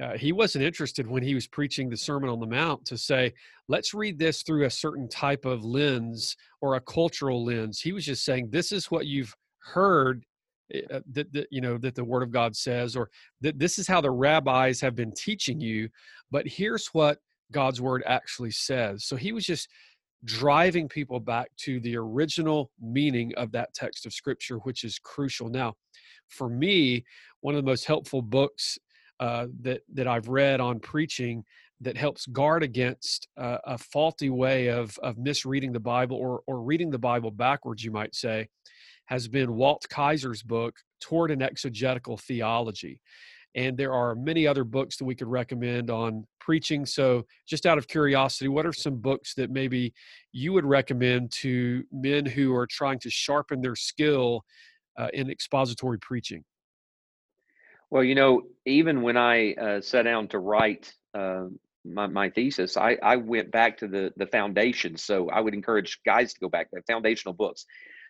Uh, 0.00 0.16
he 0.16 0.30
wasn't 0.30 0.64
interested 0.64 1.08
when 1.08 1.24
he 1.24 1.34
was 1.34 1.48
preaching 1.48 1.90
the 1.90 1.96
Sermon 1.96 2.30
on 2.30 2.38
the 2.38 2.46
Mount 2.46 2.84
to 2.86 2.96
say, 2.96 3.34
"Let's 3.66 3.94
read 3.94 4.16
this 4.16 4.42
through 4.42 4.64
a 4.64 4.70
certain 4.70 5.08
type 5.08 5.44
of 5.44 5.64
lens 5.64 6.36
or 6.60 6.76
a 6.76 6.80
cultural 6.80 7.44
lens." 7.44 7.80
He 7.80 7.92
was 7.92 8.06
just 8.06 8.24
saying, 8.24 8.50
"This 8.50 8.70
is 8.70 8.92
what 8.92 9.06
you've 9.06 9.34
heard 9.58 10.24
eh, 10.72 10.82
uh, 10.88 11.00
that, 11.10 11.32
that 11.32 11.48
you 11.50 11.60
know 11.60 11.78
that 11.78 11.96
the 11.96 12.04
Word 12.04 12.22
of 12.22 12.30
God 12.30 12.54
says, 12.54 12.94
or 12.94 13.10
that 13.40 13.58
this 13.58 13.76
is 13.80 13.88
how 13.88 14.00
the 14.00 14.12
rabbis 14.12 14.80
have 14.80 14.94
been 14.94 15.12
teaching 15.12 15.60
you, 15.60 15.88
but 16.30 16.46
here's 16.46 16.86
what." 16.88 17.18
God's 17.52 17.80
word 17.80 18.02
actually 18.06 18.50
says. 18.50 19.04
So 19.04 19.16
he 19.16 19.32
was 19.32 19.44
just 19.44 19.68
driving 20.24 20.88
people 20.88 21.20
back 21.20 21.48
to 21.56 21.80
the 21.80 21.96
original 21.96 22.70
meaning 22.80 23.34
of 23.36 23.52
that 23.52 23.74
text 23.74 24.06
of 24.06 24.12
scripture, 24.12 24.56
which 24.58 24.84
is 24.84 24.98
crucial. 24.98 25.48
Now, 25.48 25.74
for 26.28 26.48
me, 26.48 27.04
one 27.40 27.54
of 27.54 27.62
the 27.62 27.70
most 27.70 27.84
helpful 27.84 28.22
books 28.22 28.78
uh, 29.20 29.46
that 29.60 29.82
that 29.92 30.08
I've 30.08 30.28
read 30.28 30.60
on 30.60 30.80
preaching 30.80 31.44
that 31.80 31.96
helps 31.96 32.26
guard 32.26 32.62
against 32.62 33.28
uh, 33.36 33.58
a 33.64 33.78
faulty 33.78 34.30
way 34.30 34.68
of 34.68 34.98
of 35.02 35.18
misreading 35.18 35.72
the 35.72 35.80
Bible 35.80 36.16
or 36.16 36.42
or 36.46 36.62
reading 36.62 36.90
the 36.90 36.98
Bible 36.98 37.30
backwards, 37.30 37.84
you 37.84 37.90
might 37.90 38.14
say, 38.14 38.48
has 39.06 39.28
been 39.28 39.54
Walt 39.54 39.86
Kaiser's 39.88 40.42
book 40.42 40.76
Toward 41.00 41.30
an 41.30 41.42
Exegetical 41.42 42.16
Theology. 42.16 43.00
And 43.54 43.76
there 43.76 43.92
are 43.92 44.14
many 44.14 44.46
other 44.46 44.64
books 44.64 44.96
that 44.96 45.04
we 45.04 45.14
could 45.14 45.28
recommend 45.28 45.90
on 45.90 46.26
preaching. 46.40 46.84
So, 46.84 47.24
just 47.46 47.66
out 47.66 47.78
of 47.78 47.86
curiosity, 47.86 48.48
what 48.48 48.66
are 48.66 48.72
some 48.72 48.96
books 48.96 49.34
that 49.34 49.50
maybe 49.50 49.94
you 50.32 50.52
would 50.52 50.64
recommend 50.64 51.32
to 51.40 51.84
men 51.92 52.26
who 52.26 52.54
are 52.54 52.66
trying 52.66 52.98
to 53.00 53.10
sharpen 53.10 53.60
their 53.60 53.76
skill 53.76 54.44
uh, 54.98 55.08
in 55.12 55.30
expository 55.30 55.98
preaching? 55.98 56.44
Well, 57.90 58.02
you 58.02 58.14
know, 58.14 58.42
even 58.66 59.02
when 59.02 59.16
I 59.16 59.54
uh, 59.54 59.80
sat 59.80 60.02
down 60.02 60.28
to 60.28 60.38
write 60.38 60.92
uh, 61.14 61.44
my, 61.84 62.08
my 62.08 62.30
thesis, 62.30 62.76
I, 62.76 62.98
I 63.02 63.16
went 63.16 63.52
back 63.52 63.78
to 63.78 63.88
the 63.88 64.12
the 64.16 64.26
foundation. 64.26 64.96
So 64.96 65.30
I 65.30 65.40
would 65.40 65.54
encourage 65.54 66.00
guys 66.04 66.34
to 66.34 66.40
go 66.40 66.48
back 66.48 66.70
to 66.70 66.82
foundational 66.88 67.34
books 67.34 67.66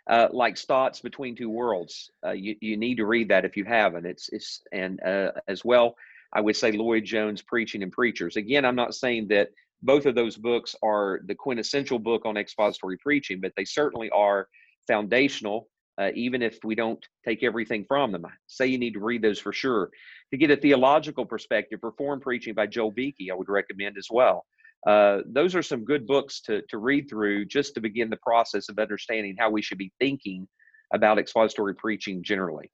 uh, 0.08 0.28
like 0.32 0.56
Stott's 0.56 1.00
Between 1.00 1.34
Two 1.34 1.50
Worlds. 1.50 2.10
Uh, 2.24 2.32
you, 2.32 2.56
you 2.60 2.76
need 2.76 2.96
to 2.96 3.06
read 3.06 3.28
that 3.28 3.44
if 3.44 3.56
you 3.56 3.64
haven't. 3.64 4.06
It's, 4.06 4.28
it's 4.30 4.60
and 4.72 5.02
uh, 5.02 5.32
as 5.48 5.64
well, 5.64 5.96
I 6.32 6.40
would 6.40 6.56
say 6.56 6.72
Lloyd 6.72 7.04
Jones 7.04 7.42
Preaching 7.42 7.82
and 7.82 7.92
Preachers. 7.92 8.36
Again, 8.36 8.64
I'm 8.64 8.76
not 8.76 8.94
saying 8.94 9.28
that 9.28 9.50
both 9.82 10.06
of 10.06 10.14
those 10.14 10.36
books 10.36 10.74
are 10.82 11.20
the 11.26 11.34
quintessential 11.34 11.98
book 11.98 12.24
on 12.24 12.36
expository 12.36 12.96
preaching, 12.98 13.40
but 13.40 13.52
they 13.56 13.64
certainly 13.64 14.10
are 14.10 14.48
foundational, 14.86 15.68
uh, 15.98 16.10
even 16.14 16.42
if 16.42 16.58
we 16.64 16.74
don't 16.74 17.04
take 17.24 17.42
everything 17.42 17.84
from 17.86 18.10
them. 18.10 18.24
I 18.24 18.30
say 18.46 18.66
you 18.66 18.78
need 18.78 18.94
to 18.94 19.00
read 19.00 19.22
those 19.22 19.38
for 19.38 19.52
sure. 19.52 19.90
To 20.30 20.36
get 20.36 20.50
a 20.50 20.56
theological 20.56 21.24
perspective, 21.26 21.80
Reformed 21.82 22.22
Preaching 22.22 22.54
by 22.54 22.66
Joel 22.66 22.90
Beeke, 22.90 23.28
I 23.30 23.34
would 23.34 23.48
recommend 23.48 23.96
as 23.98 24.08
well. 24.10 24.44
Uh, 24.86 25.20
those 25.26 25.54
are 25.54 25.62
some 25.62 25.84
good 25.84 26.06
books 26.06 26.40
to, 26.42 26.62
to 26.68 26.78
read 26.78 27.08
through 27.08 27.46
just 27.46 27.74
to 27.74 27.80
begin 27.80 28.10
the 28.10 28.18
process 28.18 28.68
of 28.68 28.78
understanding 28.78 29.34
how 29.38 29.50
we 29.50 29.62
should 29.62 29.78
be 29.78 29.92
thinking 29.98 30.46
about 30.92 31.18
expository 31.18 31.74
preaching 31.74 32.22
generally. 32.22 32.70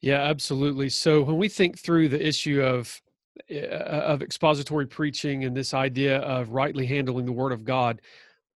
Yeah, 0.00 0.22
absolutely. 0.22 0.88
So 0.88 1.22
when 1.22 1.36
we 1.36 1.48
think 1.48 1.78
through 1.78 2.08
the 2.08 2.26
issue 2.26 2.62
of 2.62 3.00
uh, 3.50 3.54
of 3.54 4.22
expository 4.22 4.86
preaching 4.86 5.44
and 5.44 5.56
this 5.56 5.72
idea 5.72 6.18
of 6.18 6.50
rightly 6.50 6.86
handling 6.86 7.26
the 7.26 7.32
Word 7.32 7.52
of 7.52 7.64
God, 7.64 8.00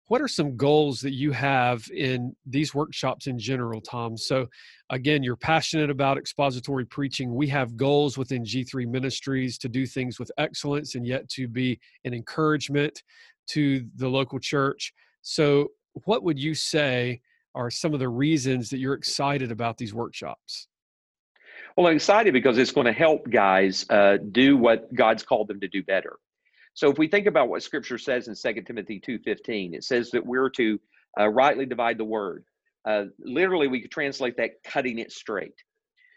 what 0.08 0.20
are 0.20 0.28
some 0.28 0.56
goals 0.56 1.00
that 1.00 1.14
you 1.14 1.32
have 1.32 1.88
in 1.90 2.34
these 2.46 2.74
workshops 2.74 3.26
in 3.26 3.38
general 3.38 3.80
tom? 3.80 4.16
So 4.16 4.46
again 4.90 5.22
you're 5.22 5.36
passionate 5.36 5.90
about 5.90 6.18
expository 6.18 6.84
preaching. 6.84 7.34
We 7.34 7.48
have 7.48 7.76
goals 7.76 8.18
within 8.18 8.44
g3 8.44 8.86
ministries 8.86 9.56
to 9.58 9.68
do 9.68 9.86
things 9.86 10.18
with 10.18 10.30
excellence 10.36 10.94
and 10.94 11.06
yet 11.06 11.28
to 11.30 11.48
be 11.48 11.80
an 12.04 12.12
encouragement 12.12 13.02
to 13.48 13.86
the 13.96 14.08
local 14.08 14.38
church. 14.38 14.92
So 15.22 15.68
what 16.04 16.22
would 16.22 16.38
you 16.38 16.54
say 16.54 17.20
are 17.54 17.70
some 17.70 17.94
of 17.94 18.00
the 18.00 18.08
reasons 18.08 18.68
that 18.70 18.78
you're 18.78 18.94
excited 18.94 19.50
about 19.52 19.78
these 19.78 19.94
workshops? 19.94 20.68
Well 21.76 21.86
i'm 21.86 21.96
excited 21.96 22.32
because 22.32 22.58
it's 22.58 22.72
going 22.72 22.86
to 22.86 22.92
help 22.92 23.28
guys 23.30 23.86
uh, 23.90 24.18
do 24.32 24.56
what 24.56 24.92
god's 24.94 25.22
called 25.22 25.48
them 25.48 25.60
to 25.60 25.68
do 25.68 25.82
better 25.82 26.18
so 26.74 26.90
if 26.90 26.98
we 26.98 27.08
think 27.08 27.26
about 27.26 27.48
what 27.48 27.62
Scripture 27.62 27.98
says 27.98 28.28
in 28.28 28.34
2 28.34 28.62
Timothy 28.62 29.00
2.15, 29.00 29.74
it 29.74 29.84
says 29.84 30.10
that 30.10 30.26
we're 30.26 30.50
to 30.50 30.78
uh, 31.18 31.28
rightly 31.28 31.66
divide 31.66 31.98
the 31.98 32.04
word. 32.04 32.44
Uh, 32.86 33.04
literally, 33.20 33.68
we 33.68 33.80
could 33.80 33.92
translate 33.92 34.36
that 34.36 34.50
cutting 34.64 34.98
it 34.98 35.12
straight. 35.12 35.54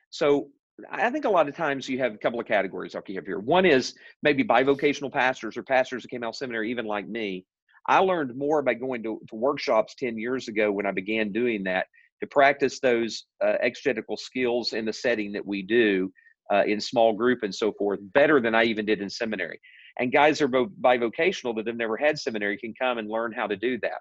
So 0.10 0.50
I 0.92 1.10
think 1.10 1.26
a 1.26 1.30
lot 1.30 1.48
of 1.48 1.56
times 1.56 1.88
you 1.88 2.00
have 2.00 2.14
a 2.14 2.18
couple 2.18 2.40
of 2.40 2.48
categories 2.48 2.96
I'll 2.96 3.02
keep 3.02 3.26
here. 3.26 3.40
One 3.40 3.66
is 3.66 3.94
maybe 4.24 4.44
bivocational 4.44 5.12
pastors 5.12 5.58
or 5.58 5.64
pastors 5.64 6.04
that 6.04 6.10
came 6.10 6.24
out 6.24 6.30
of 6.30 6.36
seminary, 6.36 6.72
even 6.72 6.86
like 6.86 7.08
me. 7.08 7.46
I 7.88 8.00
learned 8.00 8.36
more 8.36 8.62
by 8.62 8.74
going 8.74 9.04
to, 9.04 9.22
to 9.30 9.36
workshops 9.36 9.96
10 9.96 10.18
years 10.18 10.48
ago 10.48 10.72
when 10.72 10.86
I 10.86 10.92
began 10.92 11.32
doing 11.32 11.64
that 11.64 11.88
to 12.20 12.28
practice 12.28 12.80
those 12.80 13.26
uh, 13.44 13.54
exegetical 13.62 14.18
skills 14.18 14.74
in 14.74 14.86
the 14.86 14.94
setting 14.94 15.32
that 15.34 15.46
we 15.46 15.62
do 15.62 16.12
uh, 16.52 16.64
in 16.66 16.82
small 16.82 17.14
group 17.14 17.44
and 17.44 17.54
so 17.54 17.72
forth 17.74 18.00
better 18.02 18.42
than 18.42 18.56
I 18.56 18.64
even 18.64 18.86
did 18.86 19.02
in 19.02 19.10
seminary. 19.10 19.60
And 20.00 20.12
guys 20.12 20.42
are 20.42 20.48
bivocational 20.48 21.56
that 21.56 21.68
have 21.68 21.76
never 21.76 21.98
had 21.98 22.20
seminary 22.20 22.58
can 22.58 22.74
come 22.80 22.98
and 22.98 23.10
learn 23.10 23.32
how 23.32 23.48
to 23.48 23.56
do 23.56 23.80
that. 23.80 24.00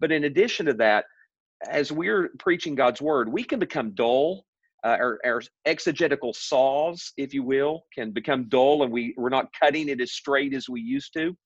But 0.00 0.12
in 0.12 0.24
addition 0.24 0.66
to 0.66 0.74
that, 0.74 1.04
as 1.68 1.90
we're 1.92 2.30
preaching 2.38 2.74
God's 2.74 3.02
word, 3.02 3.30
we 3.30 3.44
can 3.44 3.58
become 3.58 3.94
dull. 3.94 4.44
Uh, 4.84 4.96
our, 5.00 5.18
our, 5.24 5.42
exegetical 5.66 6.32
saws, 6.32 7.12
if 7.16 7.34
you 7.34 7.42
will, 7.42 7.82
can 7.92 8.12
become 8.12 8.48
dull, 8.48 8.84
and 8.84 8.92
we 8.92 9.12
we're 9.16 9.28
not 9.28 9.48
cutting 9.60 9.88
it 9.88 10.00
as 10.00 10.12
straight 10.12 10.54
as 10.54 10.68
we 10.68 10.80
used 10.80 11.12
to. 11.14 11.36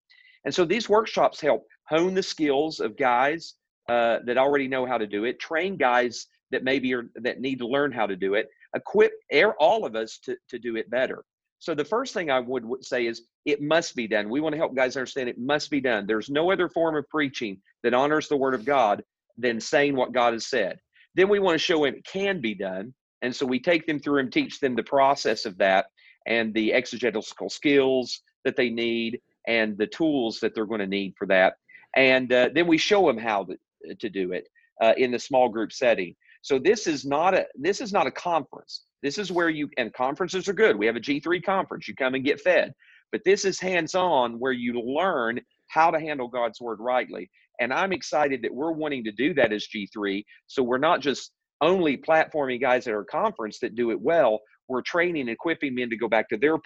And 0.45 0.55
so 0.55 0.67
these 0.67 0.89
workshops 0.89 1.41
help 1.41 1.67
hone 1.89 2.13
the 2.13 2.23
skills 2.23 2.79
of 2.79 2.97
guys 2.99 3.55
uh, 3.89 4.19
that 4.27 4.37
already 4.37 4.69
know 4.69 4.85
how 4.85 4.99
to 4.99 5.07
do 5.07 5.25
it, 5.25 5.41
train 5.41 5.79
guys 5.79 6.27
that 6.51 6.63
maybe 6.63 6.93
are 6.93 7.07
that 7.17 7.41
need 7.41 7.59
to 7.61 7.67
learn 7.67 7.91
how 7.91 8.07
to 8.07 8.17
do 8.17 8.35
it, 8.35 8.49
equip 8.77 9.13
all 9.59 9.87
of 9.87 9.97
us 9.97 10.19
to, 10.25 10.37
to 10.51 10.59
do 10.59 10.77
it 10.77 10.91
better. 10.91 11.25
So 11.63 11.77
the 11.77 11.85
first 11.85 12.13
thing 12.13 12.29
I 12.29 12.41
would 12.41 12.85
say 12.85 13.07
is 13.07 13.23
it 13.47 13.63
must 13.63 13.95
be 13.95 14.09
done. 14.09 14.29
We 14.29 14.41
want 14.41 14.53
to 14.53 14.59
help 14.59 14.75
guys 14.75 14.97
understand 14.97 15.29
it 15.29 15.39
must 15.39 15.71
be 15.71 15.81
done. 15.81 16.09
There's 16.09 16.29
no 16.29 16.51
other 16.51 16.69
form 16.69 16.97
of 16.97 17.09
preaching 17.09 17.63
that 17.85 17.95
honors 17.95 18.27
the 18.27 18.37
word 18.37 18.55
of 18.55 18.65
God 18.65 19.05
than 19.39 19.61
saying 19.61 19.95
what 19.95 20.11
God 20.11 20.33
has 20.33 20.49
said. 20.49 20.81
Then 21.15 21.29
we 21.29 21.39
want 21.39 21.55
to 21.55 21.65
show 21.65 21.85
them 21.85 21.95
it 21.95 22.05
can 22.05 22.41
be 22.41 22.57
done. 22.57 22.93
And 23.23 23.35
so 23.35 23.47
we 23.47 23.61
take 23.61 23.87
them 23.87 24.01
through 24.01 24.19
and 24.19 24.33
teach 24.33 24.59
them 24.59 24.75
the 24.75 24.83
process 24.83 25.47
of 25.47 25.57
that 25.59 25.87
and 26.27 26.53
the 26.53 26.73
exegetical 26.73 27.49
skills 27.49 28.23
that 28.45 28.57
they 28.57 28.69
need 28.69 29.21
and 29.47 29.79
the 29.79 29.87
tools 29.87 30.41
that 30.41 30.57
they're 30.57 30.67
going 30.67 30.81
to 30.81 30.87
need 30.89 31.15
for 31.17 31.29
that. 31.29 31.55
And 31.95 32.33
uh, 32.33 32.49
then 32.53 32.67
we 32.67 32.77
show 32.77 33.07
them 33.07 33.19
how 33.19 33.45
to, 33.45 33.95
to 33.95 34.11
do 34.11 34.33
it 34.33 34.49
uh, 34.81 34.95
in 34.97 35.13
the 35.13 35.19
small 35.21 35.49
group 35.49 35.73
setting. 35.73 36.17
So 36.43 36.59
this 36.59 36.89
is 36.89 37.05
not 37.05 37.35
a 37.35 37.47
this 37.55 37.81
is 37.81 37.93
not 37.93 38.09
a 38.09 38.11
conference. 38.11 38.83
This 39.03 39.19
is 39.19 39.33
where 39.33 39.49
you 39.49 39.69
and 39.79 39.93
conferences 39.93 40.49
are 40.49 40.53
good. 40.53 40.77
We 40.77 40.87
have 40.87 40.97
a 40.97 41.01
G3 41.01 41.43
conference. 41.43 41.89
You 41.89 41.95
come 41.95 42.15
and 42.15 42.25
get 42.25 42.41
fed. 42.41 42.73
But 43.11 43.23
this 43.25 43.45
is 43.45 43.61
hands-on 43.61 44.39
where 44.39 44.53
you 44.53 44.81
learn 44.81 45.41
how 45.69 45.91
to 45.91 46.01
handle 46.01 46.29
God's 46.29 46.61
word 46.61 46.79
rightly. 46.81 47.31
And 47.61 47.73
I'm 47.73 47.93
excited 47.93 48.43
that 48.43 48.55
we're 48.55 48.73
wanting 48.73 49.05
to 49.05 49.13
do 49.13 49.35
that 49.35 49.53
as 49.53 49.67
G3. 49.75 50.25
So 50.47 50.63
we're 50.63 50.79
not 50.79 51.01
just 51.01 51.33
only 51.61 51.97
platforming 51.97 52.61
guys 52.61 52.87
at 52.87 52.95
our 52.95 53.05
conference 53.05 53.59
that 53.61 53.75
do 53.75 53.91
it 53.91 54.01
well. 54.01 54.41
We're 54.69 54.83
training, 54.83 55.23
and 55.23 55.31
equipping 55.31 55.75
men 55.75 55.91
to 55.91 55.97
go 55.97 56.09
back 56.09 56.29
to 56.31 56.39
their 56.39 56.57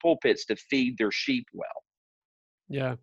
pulpits 0.00 0.44
to 0.46 0.56
feed 0.56 0.96
their 0.96 1.10
sheep 1.10 1.46
well. 1.52 1.68
Yeah. 2.68 2.94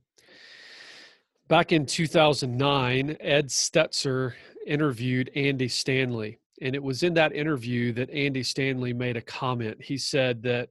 Back 1.47 1.71
in 1.71 1.85
2009, 1.85 3.17
Ed 3.19 3.49
Stetzer 3.49 4.33
interviewed 4.65 5.29
Andy 5.35 5.67
Stanley. 5.67 6.39
And 6.61 6.75
it 6.75 6.81
was 6.81 7.03
in 7.03 7.13
that 7.15 7.33
interview 7.33 7.91
that 7.93 8.09
Andy 8.09 8.43
Stanley 8.43 8.93
made 8.93 9.17
a 9.17 9.21
comment. 9.21 9.81
He 9.81 9.97
said 9.97 10.41
that 10.43 10.69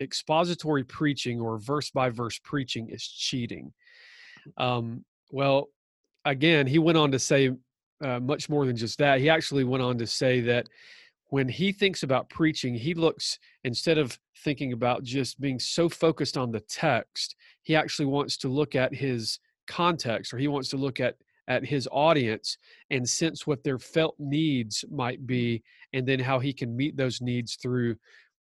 expository 0.00 0.84
preaching 0.84 1.40
or 1.40 1.58
verse 1.58 1.90
by 1.90 2.10
verse 2.10 2.38
preaching 2.42 2.88
is 2.88 3.06
cheating. 3.06 3.72
Um, 4.56 5.04
well, 5.30 5.68
again, 6.24 6.66
he 6.66 6.78
went 6.78 6.98
on 6.98 7.10
to 7.12 7.18
say 7.18 7.50
uh, 8.02 8.20
much 8.20 8.48
more 8.48 8.64
than 8.64 8.76
just 8.76 8.98
that. 8.98 9.20
He 9.20 9.28
actually 9.28 9.64
went 9.64 9.82
on 9.82 9.98
to 9.98 10.06
say 10.06 10.40
that 10.42 10.68
when 11.30 11.48
he 11.48 11.72
thinks 11.72 12.02
about 12.04 12.30
preaching, 12.30 12.74
he 12.74 12.94
looks, 12.94 13.38
instead 13.64 13.98
of 13.98 14.18
thinking 14.44 14.72
about 14.72 15.02
just 15.02 15.40
being 15.40 15.58
so 15.58 15.88
focused 15.88 16.36
on 16.36 16.52
the 16.52 16.60
text, 16.60 17.36
he 17.62 17.76
actually 17.76 18.06
wants 18.06 18.36
to 18.38 18.48
look 18.48 18.74
at 18.74 18.94
his 18.94 19.38
context 19.66 20.32
or 20.32 20.38
he 20.38 20.48
wants 20.48 20.70
to 20.70 20.76
look 20.76 21.00
at 21.00 21.16
at 21.48 21.64
his 21.64 21.88
audience 21.90 22.58
and 22.90 23.08
sense 23.08 23.46
what 23.46 23.64
their 23.64 23.78
felt 23.78 24.14
needs 24.18 24.84
might 24.90 25.26
be 25.26 25.62
and 25.92 26.06
then 26.06 26.20
how 26.20 26.38
he 26.38 26.52
can 26.52 26.76
meet 26.76 26.96
those 26.96 27.20
needs 27.20 27.56
through 27.56 27.96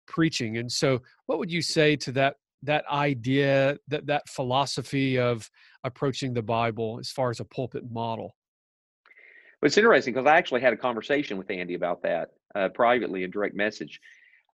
preaching. 0.07 0.57
And 0.57 0.73
so 0.73 1.03
what 1.27 1.39
would 1.39 1.53
you 1.53 1.63
say 1.63 1.95
to 1.97 2.13
that 2.13 2.37
that 2.63 2.87
idea 2.91 3.77
that 3.87 4.07
that 4.07 4.29
philosophy 4.29 5.19
of 5.19 5.49
approaching 5.85 6.33
the 6.33 6.43
bible 6.43 6.97
as 6.99 7.11
far 7.11 7.31
as 7.31 7.39
a 7.39 7.45
pulpit 7.45 7.85
model? 7.91 8.35
Well, 9.61 9.67
it's 9.67 9.77
interesting 9.77 10.15
because 10.15 10.27
i 10.27 10.37
actually 10.39 10.63
had 10.63 10.73
a 10.73 10.77
conversation 10.77 11.37
with 11.37 11.51
andy 11.51 11.75
about 11.75 12.03
that 12.03 12.31
uh, 12.55 12.71
privately 12.71 13.25
in 13.25 13.31
direct 13.31 13.55
message. 13.55 14.01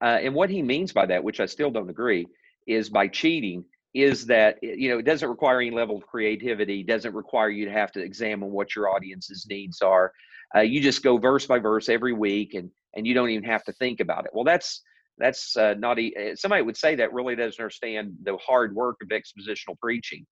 Uh, 0.00 0.18
and 0.20 0.34
what 0.34 0.50
he 0.50 0.62
means 0.62 0.92
by 0.92 1.06
that 1.06 1.22
which 1.22 1.38
i 1.38 1.46
still 1.46 1.70
don't 1.70 1.88
agree 1.88 2.26
is 2.66 2.90
by 2.90 3.06
cheating 3.06 3.64
is 3.94 4.26
that 4.26 4.58
you 4.62 4.88
know 4.88 4.98
it 4.98 5.04
doesn't 5.04 5.28
require 5.28 5.60
any 5.60 5.70
level 5.70 5.96
of 5.96 6.06
creativity 6.06 6.82
doesn't 6.82 7.14
require 7.14 7.50
you 7.50 7.66
to 7.66 7.72
have 7.72 7.92
to 7.92 8.00
examine 8.00 8.50
what 8.50 8.74
your 8.74 8.88
audience's 8.88 9.46
needs 9.48 9.82
are. 9.82 10.12
Uh, 10.54 10.60
you 10.60 10.80
just 10.80 11.02
go 11.02 11.18
verse 11.18 11.46
by 11.46 11.58
verse 11.58 11.88
every 11.88 12.12
week 12.12 12.54
and 12.54 12.70
and 12.94 13.06
you 13.06 13.14
don't 13.14 13.30
even 13.30 13.44
have 13.44 13.64
to 13.64 13.72
think 13.72 14.00
about 14.00 14.24
it. 14.24 14.30
Well 14.34 14.44
that's 14.44 14.82
that's 15.18 15.56
uh, 15.56 15.74
not 15.78 15.98
e- 15.98 16.14
uh, 16.16 16.34
somebody 16.36 16.62
would 16.62 16.76
say 16.76 16.94
that 16.96 17.12
really 17.12 17.36
doesn't 17.36 17.60
understand 17.60 18.14
the 18.22 18.36
hard 18.38 18.74
work 18.74 18.96
of 19.02 19.08
expositional 19.08 19.78
preaching. 19.80 20.26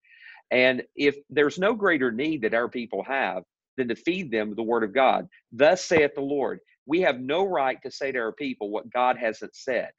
And 0.50 0.82
if 0.96 1.16
there's 1.28 1.58
no 1.58 1.74
greater 1.74 2.10
need 2.10 2.42
that 2.42 2.54
our 2.54 2.68
people 2.68 3.04
have 3.04 3.44
than 3.76 3.88
to 3.88 3.96
feed 3.96 4.30
them 4.30 4.54
the 4.54 4.62
word 4.62 4.84
of 4.84 4.92
god 4.92 5.26
thus 5.52 5.84
saith 5.84 6.14
the 6.14 6.20
lord 6.20 6.60
we 6.86 7.00
have 7.00 7.20
no 7.20 7.44
right 7.46 7.78
to 7.82 7.90
say 7.90 8.12
to 8.12 8.18
our 8.18 8.32
people 8.32 8.70
what 8.70 8.90
god 8.92 9.16
hasn't 9.16 9.54
said 9.54 9.90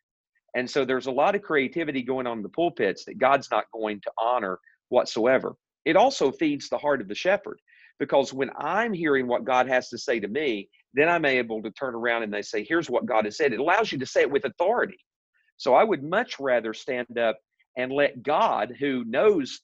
and 0.56 0.70
so 0.70 0.84
there's 0.84 1.08
a 1.08 1.12
lot 1.12 1.36
of 1.36 1.42
creativity 1.42 2.02
going 2.02 2.28
on 2.28 2.38
in 2.38 2.44
the 2.44 2.50
pulpits 2.50 3.06
that 3.06 3.18
God's 3.18 3.50
not 3.52 3.66
going 3.74 4.02
to 4.02 4.12
honor 4.18 4.60
whatsoever. 4.90 5.56
It 5.86 5.96
also 5.96 6.32
feeds 6.32 6.70
the 6.70 6.78
heart 6.78 7.02
of 7.02 7.08
the 7.08 7.16
shepherd 7.16 7.60
because 8.00 8.34
when 8.34 8.50
I'm 8.58 8.94
hearing 8.94 9.28
what 9.28 9.46
God 9.46 9.68
has 9.68 9.90
to 9.90 9.98
say 9.98 10.20
to 10.20 10.28
me, 10.28 10.70
then 10.94 11.08
I'm 11.08 11.26
able 11.26 11.62
to 11.64 11.72
turn 11.72 11.96
around 11.96 12.24
and 12.24 12.34
they 12.34 12.42
say, 12.42 12.66
here's 12.68 12.90
what 12.90 13.06
God 13.06 13.26
has 13.26 13.38
said. 13.38 13.54
It 13.54 13.60
allows 13.60 13.92
you 13.92 14.00
to 14.00 14.06
say 14.06 14.22
it 14.22 14.32
with 14.32 14.46
authority. 14.46 14.98
So 15.58 15.74
I 15.74 15.84
would 15.84 16.04
much 16.04 16.40
rather 16.40 16.74
stand 16.74 17.18
up 17.18 17.38
and 17.78 17.92
let 17.92 18.24
God, 18.24 18.74
who 18.80 19.06
knows 19.06 19.62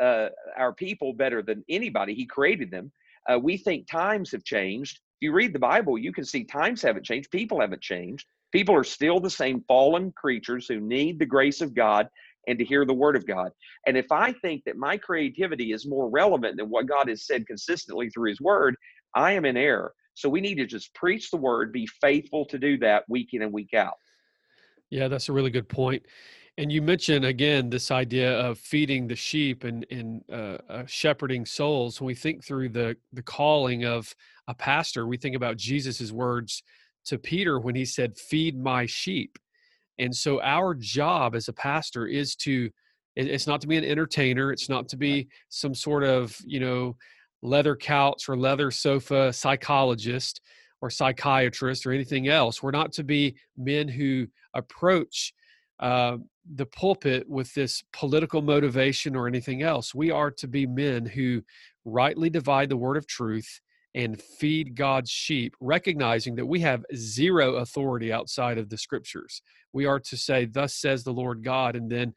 uh, 0.00 0.28
our 0.56 0.72
people 0.72 1.12
better 1.12 1.42
than 1.42 1.64
anybody, 1.68 2.14
He 2.14 2.26
created 2.26 2.70
them. 2.70 2.90
Uh, 3.30 3.38
we 3.38 3.56
think 3.56 3.86
times 3.86 4.32
have 4.32 4.44
changed. 4.44 4.98
If 5.20 5.26
you 5.26 5.32
read 5.32 5.52
the 5.52 5.58
Bible, 5.60 5.96
you 5.96 6.12
can 6.12 6.24
see 6.24 6.44
times 6.44 6.82
haven't 6.82 7.04
changed, 7.04 7.30
people 7.30 7.60
haven't 7.60 7.82
changed. 7.82 8.26
People 8.54 8.76
are 8.76 8.84
still 8.84 9.18
the 9.18 9.28
same 9.28 9.64
fallen 9.66 10.12
creatures 10.12 10.68
who 10.68 10.78
need 10.78 11.18
the 11.18 11.26
grace 11.26 11.60
of 11.60 11.74
God 11.74 12.08
and 12.46 12.56
to 12.56 12.64
hear 12.64 12.84
the 12.84 12.94
word 12.94 13.16
of 13.16 13.26
God. 13.26 13.50
And 13.88 13.96
if 13.96 14.12
I 14.12 14.32
think 14.32 14.62
that 14.64 14.76
my 14.76 14.96
creativity 14.96 15.72
is 15.72 15.88
more 15.88 16.08
relevant 16.08 16.56
than 16.56 16.70
what 16.70 16.86
God 16.86 17.08
has 17.08 17.26
said 17.26 17.48
consistently 17.48 18.10
through 18.10 18.28
his 18.28 18.40
word, 18.40 18.76
I 19.12 19.32
am 19.32 19.44
in 19.44 19.56
error. 19.56 19.92
So 20.14 20.28
we 20.28 20.40
need 20.40 20.54
to 20.58 20.66
just 20.66 20.94
preach 20.94 21.32
the 21.32 21.36
word, 21.36 21.72
be 21.72 21.88
faithful 22.00 22.44
to 22.46 22.56
do 22.56 22.78
that 22.78 23.02
week 23.08 23.30
in 23.32 23.42
and 23.42 23.52
week 23.52 23.74
out. 23.74 23.94
Yeah, 24.88 25.08
that's 25.08 25.28
a 25.28 25.32
really 25.32 25.50
good 25.50 25.68
point. 25.68 26.06
And 26.56 26.70
you 26.70 26.80
mentioned 26.80 27.24
again 27.24 27.70
this 27.70 27.90
idea 27.90 28.38
of 28.38 28.60
feeding 28.60 29.08
the 29.08 29.16
sheep 29.16 29.64
and, 29.64 29.84
and 29.90 30.22
uh, 30.32 30.58
uh, 30.68 30.86
shepherding 30.86 31.44
souls. 31.44 32.00
When 32.00 32.06
we 32.06 32.14
think 32.14 32.44
through 32.44 32.68
the 32.68 32.96
the 33.12 33.22
calling 33.22 33.84
of 33.84 34.14
a 34.46 34.54
pastor, 34.54 35.08
we 35.08 35.16
think 35.16 35.34
about 35.34 35.56
Jesus's 35.56 36.12
words 36.12 36.62
to 37.06 37.18
Peter 37.18 37.58
when 37.58 37.74
he 37.74 37.84
said, 37.84 38.16
Feed 38.16 38.58
my 38.58 38.86
sheep. 38.86 39.38
And 39.98 40.14
so 40.14 40.40
our 40.42 40.74
job 40.74 41.34
as 41.34 41.48
a 41.48 41.52
pastor 41.52 42.06
is 42.06 42.34
to, 42.36 42.70
it's 43.16 43.46
not 43.46 43.60
to 43.60 43.68
be 43.68 43.76
an 43.76 43.84
entertainer, 43.84 44.52
it's 44.52 44.68
not 44.68 44.88
to 44.88 44.96
be 44.96 45.28
some 45.48 45.74
sort 45.74 46.02
of, 46.02 46.36
you 46.44 46.60
know, 46.60 46.96
leather 47.42 47.76
couch 47.76 48.28
or 48.28 48.36
leather 48.36 48.70
sofa 48.70 49.32
psychologist 49.32 50.40
or 50.80 50.90
psychiatrist 50.90 51.86
or 51.86 51.92
anything 51.92 52.28
else. 52.28 52.62
We're 52.62 52.70
not 52.70 52.92
to 52.94 53.04
be 53.04 53.36
men 53.56 53.86
who 53.86 54.26
approach 54.54 55.32
uh, 55.80 56.18
the 56.54 56.66
pulpit 56.66 57.28
with 57.28 57.52
this 57.54 57.82
political 57.92 58.42
motivation 58.42 59.16
or 59.16 59.26
anything 59.26 59.62
else. 59.62 59.94
We 59.94 60.10
are 60.10 60.30
to 60.32 60.48
be 60.48 60.66
men 60.66 61.06
who 61.06 61.42
rightly 61.84 62.30
divide 62.30 62.68
the 62.68 62.76
word 62.76 62.96
of 62.96 63.06
truth 63.06 63.60
and 63.94 64.20
feed 64.20 64.74
God's 64.74 65.10
sheep, 65.10 65.54
recognizing 65.60 66.34
that 66.36 66.46
we 66.46 66.60
have 66.60 66.84
zero 66.94 67.56
authority 67.56 68.12
outside 68.12 68.58
of 68.58 68.68
the 68.68 68.78
scriptures. 68.78 69.40
We 69.72 69.86
are 69.86 70.00
to 70.00 70.16
say, 70.16 70.46
Thus 70.46 70.74
says 70.74 71.04
the 71.04 71.12
Lord 71.12 71.44
God, 71.44 71.76
and 71.76 71.90
then 71.90 72.14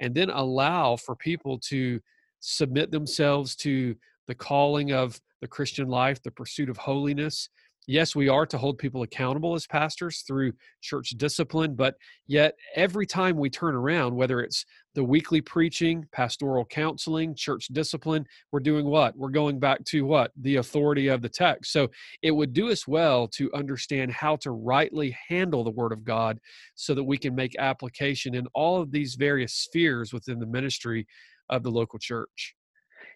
and 0.00 0.14
then 0.14 0.30
allow 0.30 0.96
for 0.96 1.16
people 1.16 1.58
to 1.58 2.00
submit 2.40 2.90
themselves 2.90 3.56
to 3.56 3.96
the 4.28 4.34
calling 4.34 4.92
of 4.92 5.20
the 5.40 5.48
Christian 5.48 5.88
life, 5.88 6.22
the 6.22 6.30
pursuit 6.30 6.68
of 6.68 6.76
holiness, 6.76 7.48
yes, 7.88 8.14
we 8.14 8.28
are 8.28 8.46
to 8.46 8.58
hold 8.58 8.78
people 8.78 9.02
accountable 9.02 9.54
as 9.54 9.66
pastors 9.66 10.22
through 10.26 10.52
church 10.82 11.10
discipline, 11.16 11.74
but 11.74 11.96
yet 12.26 12.54
every 12.76 13.06
time 13.06 13.36
we 13.36 13.50
turn 13.50 13.74
around, 13.74 14.14
whether 14.14 14.40
it's 14.40 14.64
the 14.94 15.02
weekly 15.02 15.40
preaching, 15.40 16.06
pastoral 16.12 16.66
counseling, 16.66 17.34
church 17.34 17.68
discipline, 17.72 18.26
we're 18.52 18.60
doing 18.60 18.84
what? 18.84 19.16
We're 19.16 19.30
going 19.30 19.58
back 19.58 19.82
to 19.86 20.04
what? 20.04 20.32
The 20.40 20.56
authority 20.56 21.08
of 21.08 21.22
the 21.22 21.28
text. 21.30 21.72
So 21.72 21.88
it 22.22 22.30
would 22.30 22.52
do 22.52 22.70
us 22.70 22.86
well 22.86 23.26
to 23.28 23.50
understand 23.54 24.12
how 24.12 24.36
to 24.36 24.50
rightly 24.50 25.16
handle 25.26 25.64
the 25.64 25.70
Word 25.70 25.92
of 25.92 26.04
God 26.04 26.38
so 26.74 26.94
that 26.94 27.04
we 27.04 27.16
can 27.16 27.34
make 27.34 27.56
application 27.58 28.34
in 28.34 28.46
all 28.54 28.80
of 28.80 28.92
these 28.92 29.14
various 29.14 29.54
spheres 29.54 30.12
within 30.12 30.38
the 30.38 30.46
ministry 30.46 31.06
of 31.48 31.62
the 31.62 31.70
local 31.70 31.98
church. 31.98 32.54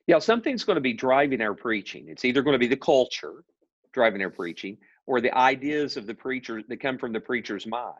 Yeah, 0.06 0.18
something's 0.18 0.64
going 0.64 0.76
to 0.76 0.80
be 0.80 0.94
driving 0.94 1.42
our 1.42 1.54
preaching. 1.54 2.06
It's 2.08 2.24
either 2.24 2.42
going 2.42 2.54
to 2.54 2.58
be 2.58 2.66
the 2.66 2.76
culture, 2.76 3.44
driving 3.92 4.18
their 4.18 4.30
preaching 4.30 4.78
or 5.06 5.20
the 5.20 5.36
ideas 5.36 5.96
of 5.96 6.06
the 6.06 6.14
preacher 6.14 6.62
that 6.68 6.80
come 6.80 6.98
from 6.98 7.12
the 7.12 7.20
preacher's 7.20 7.66
mind. 7.66 7.98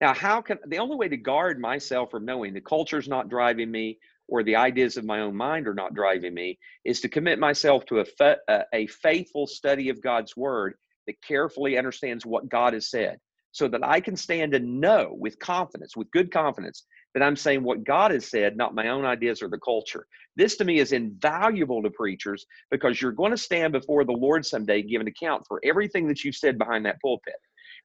Now, 0.00 0.12
how 0.12 0.42
can 0.42 0.58
the 0.66 0.78
only 0.78 0.96
way 0.96 1.08
to 1.08 1.16
guard 1.16 1.60
myself 1.60 2.10
from 2.10 2.24
knowing 2.24 2.52
the 2.52 2.60
culture's 2.60 3.08
not 3.08 3.28
driving 3.28 3.70
me 3.70 3.98
or 4.28 4.42
the 4.42 4.56
ideas 4.56 4.96
of 4.96 5.04
my 5.04 5.20
own 5.20 5.36
mind 5.36 5.68
are 5.68 5.74
not 5.74 5.94
driving 5.94 6.34
me 6.34 6.58
is 6.84 7.00
to 7.00 7.08
commit 7.08 7.38
myself 7.38 7.84
to 7.86 8.00
a, 8.00 8.04
fa- 8.04 8.38
a 8.72 8.86
faithful 8.88 9.46
study 9.46 9.88
of 9.90 10.02
God's 10.02 10.36
word 10.36 10.74
that 11.06 11.22
carefully 11.22 11.78
understands 11.78 12.24
what 12.26 12.48
God 12.48 12.72
has 12.74 12.90
said 12.90 13.18
so 13.52 13.68
that 13.68 13.84
I 13.84 14.00
can 14.00 14.16
stand 14.16 14.54
and 14.54 14.80
know 14.80 15.10
with 15.12 15.38
confidence, 15.38 15.96
with 15.96 16.10
good 16.10 16.32
confidence, 16.32 16.84
but 17.14 17.22
I'm 17.22 17.36
saying 17.36 17.62
what 17.62 17.84
God 17.84 18.10
has 18.10 18.28
said, 18.28 18.56
not 18.56 18.74
my 18.74 18.88
own 18.88 19.04
ideas 19.04 19.40
or 19.40 19.48
the 19.48 19.58
culture. 19.58 20.06
This 20.36 20.56
to 20.56 20.64
me 20.64 20.80
is 20.80 20.92
invaluable 20.92 21.82
to 21.82 21.90
preachers 21.90 22.44
because 22.70 23.00
you're 23.00 23.12
going 23.12 23.30
to 23.30 23.38
stand 23.38 23.72
before 23.72 24.04
the 24.04 24.12
Lord 24.12 24.44
someday, 24.44 24.82
give 24.82 25.00
an 25.00 25.06
account 25.06 25.44
for 25.46 25.60
everything 25.64 26.08
that 26.08 26.24
you've 26.24 26.34
said 26.34 26.58
behind 26.58 26.84
that 26.84 27.00
pulpit. 27.00 27.34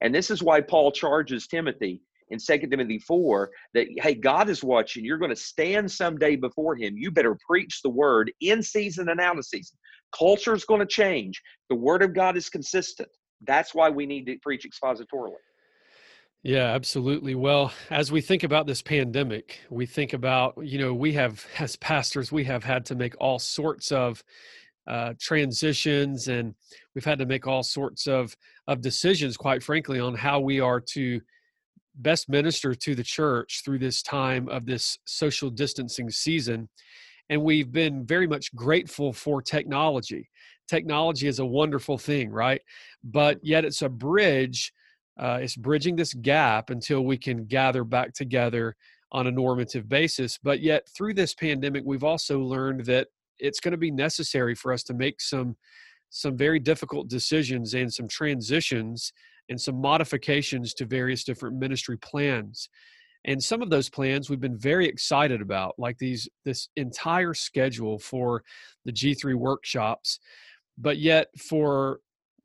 And 0.02 0.14
this 0.14 0.32
is 0.32 0.42
why 0.42 0.62
Paul 0.62 0.92
charges 0.92 1.48
Timothy 1.48 2.02
in 2.32 2.40
2 2.40 2.68
Timothy 2.68 3.00
4 3.00 3.52
that, 3.76 3.88
hey, 3.98 4.16
God 4.16 4.50
is 4.50 4.64
watching. 4.64 5.06
You're 5.06 5.18
going 5.18 5.30
to 5.30 5.36
stand 5.36 5.92
someday 5.92 6.36
before 6.36 6.76
him. 6.76 6.98
You 6.98 7.12
better 7.12 7.38
preach 7.48 7.82
the 7.84 7.90
word 7.90 8.32
in 8.42 8.64
season 8.64 9.10
and 9.10 9.20
out 9.20 9.38
of 9.38 9.46
season. 9.46 9.78
Culture 10.18 10.56
is 10.56 10.66
going 10.66 10.80
to 10.80 10.88
change. 10.88 11.42
The 11.70 11.76
word 11.76 12.02
of 12.02 12.16
God 12.16 12.36
is 12.36 12.50
consistent. 12.50 13.10
That's 13.46 13.76
why 13.76 13.90
we 13.90 14.06
need 14.06 14.26
to 14.26 14.38
preach 14.42 14.66
expositorily. 14.66 15.36
Yeah, 16.44 16.74
absolutely. 16.74 17.36
Well, 17.36 17.74
as 17.90 18.12
we 18.12 18.22
think 18.22 18.44
about 18.44 18.66
this 18.66 18.82
pandemic, 18.82 19.60
we 19.70 19.86
think 19.86 20.14
about, 20.14 20.56
you 20.62 20.80
know, 20.80 20.94
we 20.94 21.12
have, 21.14 21.46
as 21.60 21.76
pastors, 21.76 22.32
we 22.32 22.46
have 22.46 22.64
had 22.64 22.86
to 22.86 22.96
make 22.96 23.14
all 23.20 23.40
sorts 23.40 23.92
of 23.92 24.24
uh, 24.88 25.14
transitions 25.20 26.30
and 26.30 26.56
we've 26.96 27.04
had 27.06 27.20
to 27.20 27.26
make 27.26 27.46
all 27.46 27.62
sorts 27.62 28.08
of, 28.08 28.36
of 28.68 28.82
decisions, 28.82 29.36
quite 29.36 29.62
frankly, 29.62 30.00
on 30.00 30.16
how 30.16 30.40
we 30.40 30.62
are 30.62 30.80
to 30.80 31.20
best 31.96 32.30
minister 32.30 32.74
to 32.74 32.96
the 32.96 33.04
church 33.04 33.62
through 33.66 33.80
this 33.80 34.02
time 34.02 34.48
of 34.48 34.66
this 34.66 34.98
social 35.06 35.50
distancing 35.50 36.10
season. 36.10 36.70
And 37.30 37.44
we've 37.44 37.72
been 37.72 38.06
very 38.06 38.28
much 38.28 38.56
grateful 38.56 39.12
for 39.12 39.42
technology. 39.42 40.30
Technology 40.70 41.28
is 41.28 41.40
a 41.40 41.46
wonderful 41.46 41.98
thing, 41.98 42.32
right? 42.32 42.62
But 43.04 43.40
yet 43.44 43.66
it's 43.66 43.82
a 43.82 43.90
bridge 43.90 44.72
uh, 45.20 45.40
it's 45.42 45.56
bridging 45.56 45.96
this 45.96 46.14
gap 46.14 46.70
until 46.70 47.02
we 47.02 47.18
can 47.18 47.46
gather 47.46 47.84
back 47.84 48.14
together 48.14 48.76
on 49.12 49.28
a 49.28 49.32
normative 49.32 49.90
basis. 49.90 50.40
But 50.42 50.62
yet, 50.62 50.88
through 50.96 51.16
this 51.16 51.34
pandemic, 51.34 51.84
we've 51.86 52.04
also 52.04 52.40
learned 52.40 52.86
that 52.86 53.08
it's 53.38 53.60
going 53.60 53.72
to 53.72 53.78
be 53.78 53.92
necessary 53.92 54.56
for 54.56 54.72
us 54.74 54.84
to 54.84 54.94
make 54.94 55.22
some 55.22 55.56
some 56.12 56.36
very 56.36 56.60
difficult 56.60 57.08
decisions 57.08 57.76
and 57.76 57.94
some 57.94 58.08
transitions 58.08 59.14
and 59.50 59.62
some 59.62 59.80
modifications 59.80 60.74
to 60.74 60.86
various 60.86 61.24
different 61.24 61.56
ministry 61.56 61.98
plans 61.98 62.68
and 63.26 63.44
some 63.44 63.62
of 63.62 63.70
those 63.70 63.90
plans 63.90 64.30
we've 64.30 64.40
been 64.40 64.58
very 64.58 64.88
excited 64.88 65.42
about 65.42 65.76
like 65.78 65.98
these 65.98 66.28
this 66.46 66.70
entire 66.78 67.34
schedule 67.34 68.00
for 68.00 68.44
the 68.86 68.92
g3 68.92 69.36
workshops 69.36 70.20
but 70.78 70.98
yet 70.98 71.28
for 71.38 72.00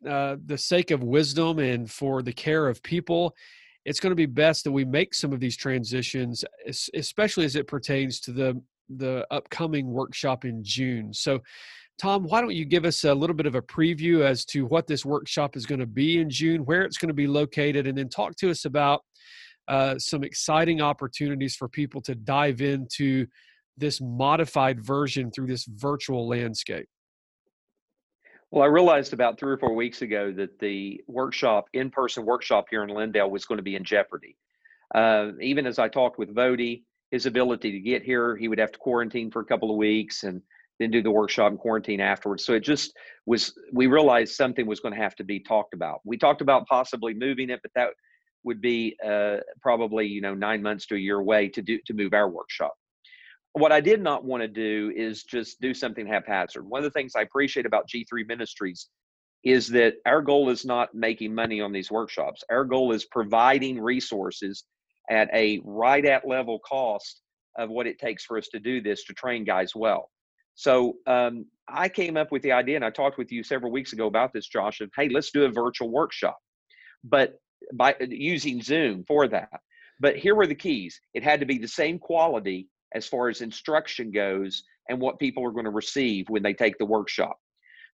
uh, 0.09 0.37
the 0.45 0.59
sake 0.59 0.91
of 0.91 1.03
wisdom 1.03 1.59
and 1.59 1.91
for 1.91 2.23
the 2.23 2.33
care 2.33 2.69
of 2.69 2.83
people, 2.83 3.35
it's 3.85 4.01
going 4.01 4.11
to 4.11 4.17
be 4.17 4.27
best 4.27 4.65
that 4.65 4.73
we 4.73 4.85
make 4.85 5.15
some 5.15 5.33
of 5.33 5.41
these 5.41 5.57
transitions, 5.57 6.45
especially 6.95 7.45
as 7.45 7.57
it 7.57 7.67
pertains 7.67 8.21
to 8.21 8.33
the 8.33 8.61
the 8.91 9.27
upcoming 9.31 9.87
workshop 9.91 10.45
in 10.45 10.63
June. 10.63 11.13
So, 11.13 11.41
Tom, 11.99 12.25
why 12.25 12.43
don't 12.43 12.55
you 12.55 12.67
give 12.67 12.85
us 12.85 13.05
a 13.05 13.15
little 13.15 13.37
bit 13.37 13.47
of 13.47 13.55
a 13.55 13.63
preview 13.63 14.21
as 14.21 14.45
to 14.47 14.67
what 14.67 14.87
this 14.87 15.07
workshop 15.07 15.57
is 15.57 15.65
going 15.65 15.81
to 15.81 15.87
be 15.87 16.19
in 16.19 16.29
June, 16.29 16.65
where 16.65 16.83
it's 16.83 16.99
going 16.99 17.09
to 17.09 17.15
be 17.15 17.27
located, 17.27 17.87
and 17.87 17.97
then 17.97 18.09
talk 18.09 18.37
to 18.37 18.51
us 18.51 18.67
about 18.67 19.03
uh, 19.69 19.99
some 19.99 20.23
exciting 20.23 20.83
opportunities 20.83 21.57
for 21.57 21.69
people 21.69 22.03
to 22.03 22.15
dive 22.15 22.61
into 22.61 23.27
this 23.77 24.01
modified 24.01 24.85
version 24.85 25.31
through 25.31 25.47
this 25.47 25.65
virtual 25.65 26.29
landscape. 26.29 26.87
Well, 28.55 28.63
I 28.63 28.67
realized 28.67 29.13
about 29.13 29.37
three 29.37 29.51
or 29.51 29.59
four 29.59 29.75
weeks 29.75 30.03
ago 30.03 30.31
that 30.31 30.61
the 30.61 31.03
workshop, 31.09 31.65
in 31.73 31.91
person 31.91 32.25
workshop 32.25 32.67
here 32.71 32.85
in 32.85 32.91
Lindale, 32.91 33.29
was 33.29 33.47
going 33.47 33.57
to 33.57 33.65
be 33.65 33.75
in 33.75 33.83
jeopardy. 33.83 34.37
Uh, 34.95 35.33
even 35.41 35.67
as 35.67 35.81
I 35.81 35.89
talked 35.89 36.21
with 36.21 36.33
Voddie, 36.33 36.85
his 37.11 37.27
ability 37.27 37.73
to 37.73 37.81
get 37.81 38.05
here, 38.05 38.37
he 38.37 38.47
would 38.47 38.61
have 38.61 38.71
to 38.71 38.79
quarantine 38.79 39.33
for 39.33 39.41
a 39.41 39.45
couple 39.45 39.73
of 39.73 39.77
weeks 39.77 40.23
and 40.23 40.41
then 40.79 40.93
do 40.93 41.03
the 41.03 41.11
workshop 41.11 41.51
and 41.51 41.59
quarantine 41.59 42.01
afterwards. 42.01 42.45
So 42.45 42.53
it 42.53 42.61
just 42.61 42.93
was, 43.27 43.53
we 43.73 43.89
realized 43.89 44.37
something 44.37 44.69
was 44.69 44.79
going 44.79 44.95
to 44.95 45.01
have 45.01 45.17
to 45.17 45.25
be 45.25 45.41
talked 45.41 45.75
about. 45.75 46.03
We 46.05 46.17
talked 46.17 46.41
about 46.41 46.69
possibly 46.69 47.13
moving 47.13 47.51
it, 47.51 47.59
but 47.61 47.73
that 47.75 47.89
would 48.45 48.61
be 48.61 48.97
uh, 49.05 49.39
probably, 49.63 50.07
you 50.07 50.21
know, 50.21 50.35
nine 50.35 50.63
months 50.63 50.87
to 50.87 50.95
a 50.95 50.99
year 50.99 51.19
away 51.19 51.49
to 51.49 51.61
do, 51.61 51.81
to 51.87 51.93
move 51.93 52.15
our 52.15 52.31
workshop 52.31 52.75
what 53.55 53.71
I 53.71 53.81
did 53.81 54.03
not 54.03 54.25
want 54.25 54.43
to 54.43 54.49
do 54.49 54.93
is 54.95 55.23
just 55.23 55.61
do 55.61 55.73
something 55.73 56.07
haphazard. 56.07 56.69
One 56.69 56.81
of 56.81 56.85
the 56.85 56.91
things 56.91 57.13
I 57.17 57.23
appreciate 57.23 57.67
about 57.67 57.89
G3 57.89 58.27
Ministries 58.27 58.89
is 59.45 59.69
that 59.69 59.95
our 60.07 60.23
goal 60.23 60.51
is 60.51 60.65
not 60.65 60.93
making 60.93 61.35
money 61.35 61.61
on 61.61 61.71
these 61.71 61.91
workshops. 61.91 62.43
Our 62.51 62.65
goal 62.65 62.93
is 62.93 63.05
providing 63.05 63.81
resources 63.81 64.65
at 65.09 65.29
a 65.33 65.61
right 65.65 66.05
at 66.05 66.27
level 66.27 66.59
cost 66.61 67.21
of 67.57 67.71
what 67.71 67.87
it 67.87 68.01
takes 68.01 68.25
for 68.25 68.39
us 68.39 68.49
to 68.49 68.59
do 68.59 68.81
this 68.81 69.05
to 69.05 69.15
train 69.15 69.45
guys 69.45 69.73
well. 69.75 70.11
So 70.57 70.95
um, 71.07 71.47
I 71.69 71.89
came 71.89 72.17
up 72.17 72.33
with 72.33 72.43
the 72.43 72.53
idea, 72.53 72.77
and 72.77 72.85
I 72.85 72.91
talked 72.91 73.19
with 73.19 73.31
you 73.31 73.45
several 73.45 73.71
weeks 73.71 73.93
ago 73.93 74.07
about 74.07 74.33
this, 74.33 74.49
Josh. 74.49 74.81
Of 74.81 74.91
hey, 74.97 75.09
let's 75.09 75.31
do 75.31 75.45
a 75.45 75.51
virtual 75.51 75.91
workshop, 75.91 76.39
but 77.05 77.35
by 77.73 77.95
using 78.01 78.63
Zoom 78.63 79.05
for 79.07 79.29
that. 79.29 79.61
But 80.01 80.17
here 80.17 80.35
were 80.35 80.47
the 80.47 80.55
keys: 80.55 81.01
it 81.13 81.23
had 81.23 81.41
to 81.41 81.47
be 81.47 81.59
the 81.59 81.69
same 81.69 81.99
quality 81.99 82.69
as 82.95 83.07
far 83.07 83.29
as 83.29 83.41
instruction 83.41 84.11
goes 84.11 84.65
and 84.89 85.01
what 85.01 85.19
people 85.19 85.45
are 85.45 85.51
going 85.51 85.65
to 85.65 85.71
receive 85.71 86.29
when 86.29 86.43
they 86.43 86.55
take 86.55 86.79
the 86.79 86.85
workshop. 86.85 87.39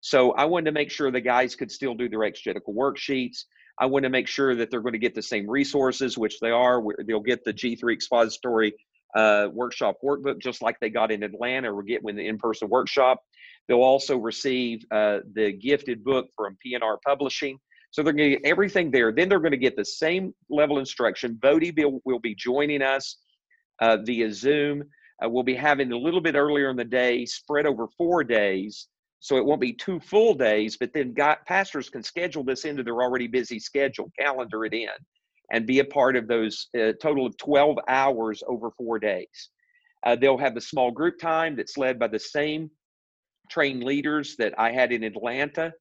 So 0.00 0.32
I 0.32 0.46
wanted 0.46 0.66
to 0.66 0.72
make 0.72 0.90
sure 0.90 1.10
the 1.10 1.20
guys 1.20 1.54
could 1.54 1.70
still 1.70 1.94
do 1.94 2.08
their 2.08 2.24
exegetical 2.24 2.74
worksheets. 2.74 3.44
I 3.78 3.86
want 3.86 4.04
to 4.04 4.10
make 4.10 4.28
sure 4.28 4.54
that 4.54 4.70
they're 4.70 4.80
going 4.80 4.92
to 4.92 4.98
get 4.98 5.14
the 5.14 5.22
same 5.22 5.48
resources, 5.48 6.18
which 6.18 6.40
they 6.40 6.50
are. 6.50 6.82
They'll 7.06 7.20
get 7.20 7.44
the 7.44 7.52
G3 7.52 7.92
expository 7.92 8.74
uh, 9.14 9.48
workshop 9.52 9.96
workbook, 10.04 10.38
just 10.38 10.62
like 10.62 10.78
they 10.80 10.90
got 10.90 11.10
in 11.10 11.22
Atlanta 11.22 11.72
or 11.72 11.82
get 11.82 12.02
with 12.02 12.16
the 12.16 12.26
in-person 12.26 12.68
workshop. 12.68 13.22
They'll 13.68 13.78
also 13.78 14.16
receive 14.16 14.84
uh, 14.90 15.20
the 15.34 15.52
gifted 15.52 16.02
book 16.04 16.26
from 16.36 16.56
P&R 16.62 16.98
Publishing. 17.06 17.58
So 17.90 18.02
they're 18.02 18.12
going 18.12 18.30
to 18.30 18.36
get 18.36 18.48
everything 18.48 18.90
there. 18.90 19.12
Then 19.12 19.28
they're 19.28 19.40
going 19.40 19.50
to 19.52 19.58
get 19.58 19.76
the 19.76 19.84
same 19.84 20.32
level 20.48 20.78
instruction. 20.78 21.38
Voddie 21.42 21.76
will, 21.76 22.00
will 22.04 22.20
be 22.20 22.34
joining 22.34 22.82
us 22.82 23.16
uh, 23.80 23.98
via 23.98 24.32
Zoom. 24.32 24.84
Uh, 25.22 25.28
we'll 25.28 25.42
be 25.42 25.54
having 25.54 25.92
a 25.92 25.96
little 25.96 26.20
bit 26.20 26.34
earlier 26.34 26.70
in 26.70 26.76
the 26.76 26.84
day, 26.84 27.24
spread 27.26 27.66
over 27.66 27.86
four 27.98 28.24
days, 28.24 28.88
so 29.20 29.36
it 29.36 29.44
won't 29.44 29.60
be 29.60 29.72
two 29.72 30.00
full 30.00 30.34
days. 30.34 30.76
But 30.78 30.92
then, 30.94 31.14
pastors 31.46 31.90
can 31.90 32.02
schedule 32.02 32.42
this 32.42 32.64
into 32.64 32.82
their 32.82 33.02
already 33.02 33.26
busy 33.26 33.58
schedule, 33.58 34.10
calendar 34.18 34.64
it 34.64 34.72
in, 34.72 34.88
and 35.52 35.66
be 35.66 35.80
a 35.80 35.84
part 35.84 36.16
of 36.16 36.26
those 36.26 36.68
uh, 36.78 36.92
total 37.02 37.26
of 37.26 37.36
12 37.36 37.76
hours 37.88 38.42
over 38.46 38.70
four 38.70 38.98
days. 38.98 39.50
Uh, 40.04 40.16
they'll 40.16 40.38
have 40.38 40.54
the 40.54 40.60
small 40.60 40.90
group 40.90 41.18
time 41.18 41.54
that's 41.54 41.76
led 41.76 41.98
by 41.98 42.08
the 42.08 42.18
same 42.18 42.70
trained 43.50 43.84
leaders 43.84 44.36
that 44.36 44.54
I 44.58 44.72
had 44.72 44.92
in 44.92 45.04
Atlanta. 45.04 45.72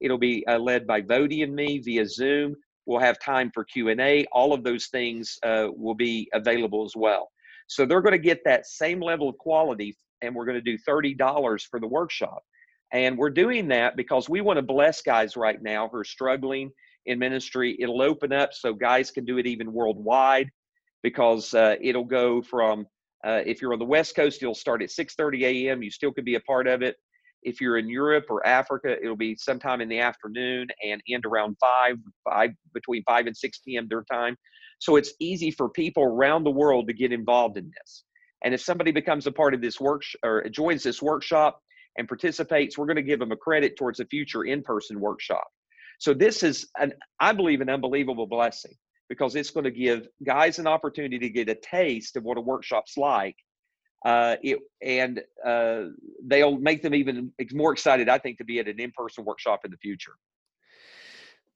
It'll 0.00 0.18
be 0.18 0.46
uh, 0.46 0.58
led 0.58 0.86
by 0.86 1.02
Voddie 1.02 1.42
and 1.42 1.54
me 1.54 1.78
via 1.78 2.06
Zoom. 2.06 2.54
We'll 2.86 3.00
have 3.00 3.18
time 3.18 3.50
for 3.52 3.64
Q 3.64 3.88
and 3.88 4.00
A. 4.00 4.26
All 4.32 4.52
of 4.52 4.62
those 4.62 4.86
things 4.86 5.38
uh, 5.42 5.68
will 5.74 5.94
be 5.94 6.30
available 6.32 6.84
as 6.84 6.94
well. 6.96 7.30
So 7.66 7.84
they're 7.84 8.02
going 8.02 8.12
to 8.12 8.18
get 8.18 8.40
that 8.44 8.66
same 8.66 9.00
level 9.00 9.28
of 9.28 9.38
quality, 9.38 9.96
and 10.22 10.34
we're 10.34 10.44
going 10.44 10.62
to 10.62 10.76
do 10.76 10.78
$30 10.88 11.62
for 11.70 11.80
the 11.80 11.86
workshop. 11.86 12.42
And 12.92 13.18
we're 13.18 13.30
doing 13.30 13.68
that 13.68 13.96
because 13.96 14.28
we 14.28 14.40
want 14.40 14.58
to 14.58 14.62
bless 14.62 15.02
guys 15.02 15.36
right 15.36 15.60
now 15.60 15.88
who 15.88 15.98
are 15.98 16.04
struggling 16.04 16.70
in 17.06 17.18
ministry. 17.18 17.76
It'll 17.80 18.02
open 18.02 18.32
up 18.32 18.50
so 18.52 18.74
guys 18.74 19.10
can 19.10 19.24
do 19.24 19.38
it 19.38 19.46
even 19.46 19.72
worldwide 19.72 20.48
because 21.02 21.52
uh, 21.54 21.76
it'll 21.80 22.04
go 22.04 22.42
from 22.42 22.86
uh, 23.26 23.42
if 23.44 23.60
you're 23.60 23.72
on 23.72 23.78
the 23.78 23.84
West 23.84 24.14
Coast, 24.14 24.42
it'll 24.42 24.54
start 24.54 24.82
at 24.82 24.90
6:30 24.90 25.42
a.m. 25.42 25.82
You 25.82 25.90
still 25.90 26.12
can 26.12 26.24
be 26.24 26.36
a 26.36 26.40
part 26.40 26.68
of 26.68 26.82
it. 26.82 26.96
If 27.42 27.60
you're 27.60 27.78
in 27.78 27.88
Europe 27.88 28.26
or 28.28 28.46
Africa, 28.46 28.96
it'll 29.00 29.16
be 29.16 29.36
sometime 29.36 29.80
in 29.80 29.88
the 29.88 30.00
afternoon 30.00 30.68
and 30.84 31.00
end 31.12 31.24
around 31.24 31.56
five, 31.60 31.96
five 32.28 32.50
between 32.74 33.02
five 33.04 33.26
and 33.26 33.36
6 33.36 33.58
p.m. 33.58 33.86
their 33.88 34.04
time. 34.10 34.36
So 34.78 34.96
it's 34.96 35.14
easy 35.20 35.50
for 35.50 35.68
people 35.68 36.02
around 36.02 36.44
the 36.44 36.50
world 36.50 36.88
to 36.88 36.94
get 36.94 37.12
involved 37.12 37.56
in 37.56 37.70
this. 37.78 38.04
And 38.44 38.52
if 38.52 38.60
somebody 38.60 38.92
becomes 38.92 39.26
a 39.26 39.32
part 39.32 39.54
of 39.54 39.60
this 39.60 39.80
work 39.80 40.02
or 40.24 40.48
joins 40.50 40.82
this 40.82 41.00
workshop 41.00 41.60
and 41.96 42.06
participates, 42.06 42.76
we're 42.76 42.86
going 42.86 42.96
to 42.96 43.02
give 43.02 43.20
them 43.20 43.32
a 43.32 43.36
credit 43.36 43.76
towards 43.76 44.00
a 44.00 44.06
future 44.06 44.44
in-person 44.44 45.00
workshop. 45.00 45.46
So 45.98 46.12
this 46.12 46.42
is 46.42 46.68
an, 46.78 46.92
I 47.20 47.32
believe, 47.32 47.60
an 47.60 47.70
unbelievable 47.70 48.26
blessing 48.26 48.74
because 49.08 49.34
it's 49.34 49.50
going 49.50 49.64
to 49.64 49.70
give 49.70 50.08
guys 50.24 50.58
an 50.58 50.66
opportunity 50.66 51.18
to 51.18 51.28
get 51.30 51.48
a 51.48 51.54
taste 51.54 52.16
of 52.16 52.24
what 52.24 52.38
a 52.38 52.40
workshop's 52.40 52.96
like. 52.96 53.36
Uh, 54.04 54.36
it, 54.42 54.58
and 54.82 55.22
uh, 55.44 55.84
they'll 56.24 56.58
make 56.58 56.82
them 56.82 56.94
even 56.94 57.32
more 57.52 57.72
excited, 57.72 58.08
I 58.08 58.18
think, 58.18 58.38
to 58.38 58.44
be 58.44 58.58
at 58.58 58.68
an 58.68 58.78
in-person 58.78 59.24
workshop 59.24 59.64
in 59.64 59.70
the 59.70 59.76
future. 59.78 60.12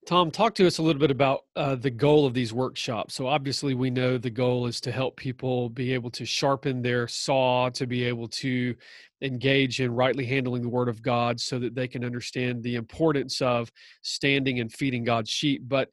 Tom, 0.06 0.30
talk 0.30 0.54
to 0.54 0.66
us 0.66 0.78
a 0.78 0.82
little 0.82 0.98
bit 0.98 1.10
about 1.10 1.44
uh, 1.56 1.74
the 1.74 1.90
goal 1.90 2.24
of 2.26 2.32
these 2.32 2.52
workshops. 2.52 3.14
So, 3.14 3.26
obviously, 3.26 3.74
we 3.74 3.90
know 3.90 4.16
the 4.16 4.30
goal 4.30 4.66
is 4.66 4.80
to 4.80 4.90
help 4.90 5.16
people 5.16 5.68
be 5.68 5.92
able 5.92 6.10
to 6.12 6.24
sharpen 6.24 6.80
their 6.80 7.06
saw, 7.06 7.68
to 7.70 7.86
be 7.86 8.04
able 8.04 8.26
to 8.28 8.74
engage 9.20 9.80
in 9.80 9.94
rightly 9.94 10.24
handling 10.24 10.62
the 10.62 10.68
Word 10.68 10.88
of 10.88 11.02
God 11.02 11.38
so 11.38 11.58
that 11.58 11.74
they 11.74 11.86
can 11.86 12.02
understand 12.02 12.62
the 12.62 12.76
importance 12.76 13.42
of 13.42 13.70
standing 14.00 14.60
and 14.60 14.72
feeding 14.72 15.04
God's 15.04 15.30
sheep. 15.30 15.62
But 15.68 15.90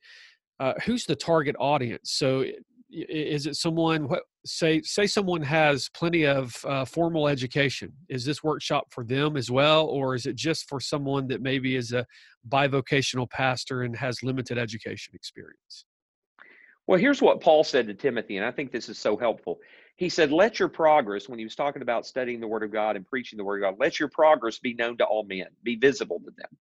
uh, 0.60 0.74
who's 0.86 1.06
the 1.06 1.16
target 1.16 1.58
audience? 1.60 2.12
So, 2.12 2.46
is 2.90 3.48
it 3.48 3.56
someone 3.56 4.08
say 4.46 4.82
say 4.82 5.06
someone 5.06 5.42
has 5.42 5.90
plenty 5.90 6.26
of 6.26 6.56
uh, 6.66 6.86
formal 6.86 7.28
education 7.28 7.92
is 8.08 8.24
this 8.24 8.44
workshop 8.44 8.88
for 8.92 9.04
them 9.04 9.36
as 9.36 9.52
well 9.52 9.86
or 9.88 10.16
is 10.16 10.26
it 10.26 10.36
just 10.36 10.70
for 10.70 10.80
someone 10.80 11.28
that 11.28 11.42
maybe 11.42 11.76
is 11.76 11.92
a 11.92 12.06
bivocational 12.48 13.30
pastor 13.30 13.84
and 13.84 13.96
has 13.96 14.24
limited 14.24 14.58
education 14.58 15.14
experience? 15.14 15.86
Well 16.88 17.00
here's 17.00 17.22
what 17.22 17.42
paul 17.42 17.64
said 17.64 17.88
to 17.88 17.94
timothy 17.94 18.38
and 18.38 18.46
i 18.46 18.52
think 18.52 18.72
this 18.72 18.90
is 18.90 18.98
so 18.98 19.18
helpful. 19.18 19.60
He 19.98 20.10
said 20.10 20.32
let 20.32 20.60
your 20.60 20.70
progress 20.70 21.28
when 21.28 21.40
he 21.40 21.46
was 21.46 21.56
talking 21.56 21.82
about 21.82 22.06
studying 22.06 22.40
the 22.40 22.48
word 22.48 22.64
of 22.64 22.72
god 22.72 22.96
and 22.96 23.06
preaching 23.06 23.38
the 23.38 23.44
word 23.44 23.64
of 23.64 23.72
god 23.72 23.80
let 23.80 24.00
your 24.00 24.10
progress 24.10 24.60
be 24.60 24.74
known 24.74 24.98
to 24.98 25.06
all 25.06 25.24
men 25.26 25.48
be 25.64 25.76
visible 25.76 26.20
to 26.20 26.32
them. 26.38 26.58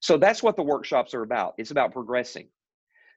So 0.00 0.16
that's 0.16 0.42
what 0.42 0.56
the 0.56 0.64
workshops 0.64 1.14
are 1.14 1.22
about. 1.22 1.54
It's 1.58 1.70
about 1.70 1.92
progressing 1.92 2.48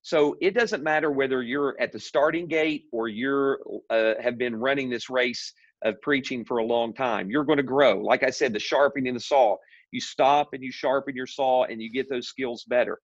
so 0.06 0.38
it 0.39 0.54
doesn't 0.54 0.84
matter 0.84 1.10
whether 1.10 1.41
you're 1.41 1.76
at 1.80 1.91
the 1.91 2.00
starting 2.00 2.46
gate 2.46 2.84
or 2.91 3.08
you're 3.08 3.58
uh, 3.89 4.13
have 4.22 4.38
been 4.38 4.56
running 4.56 4.88
this 4.88 5.10
race 5.10 5.52
of 5.84 6.00
preaching 6.04 6.46
for 6.46 6.60
a 6.60 6.63
long 6.63 6.94
time. 6.94 7.32
You're 7.32 7.44
going 7.44 7.58
to 7.58 7.63
grow. 7.63 7.98
Like 8.02 8.22
I 8.22 8.30
said, 8.30 8.54
the 8.54 8.60
sharpening 8.60 9.15
the 9.15 9.20
saw. 9.20 9.56
You 9.89 10.00
stop 10.00 10.50
and 10.54 10.63
you 10.63 10.72
sharpen 10.72 11.15
your 11.15 11.26
saw 11.26 11.63
and 11.63 11.82
you 11.82 11.91
get 11.91 12.08
those 12.08 12.28
skills 12.28 12.65
better. 12.65 13.00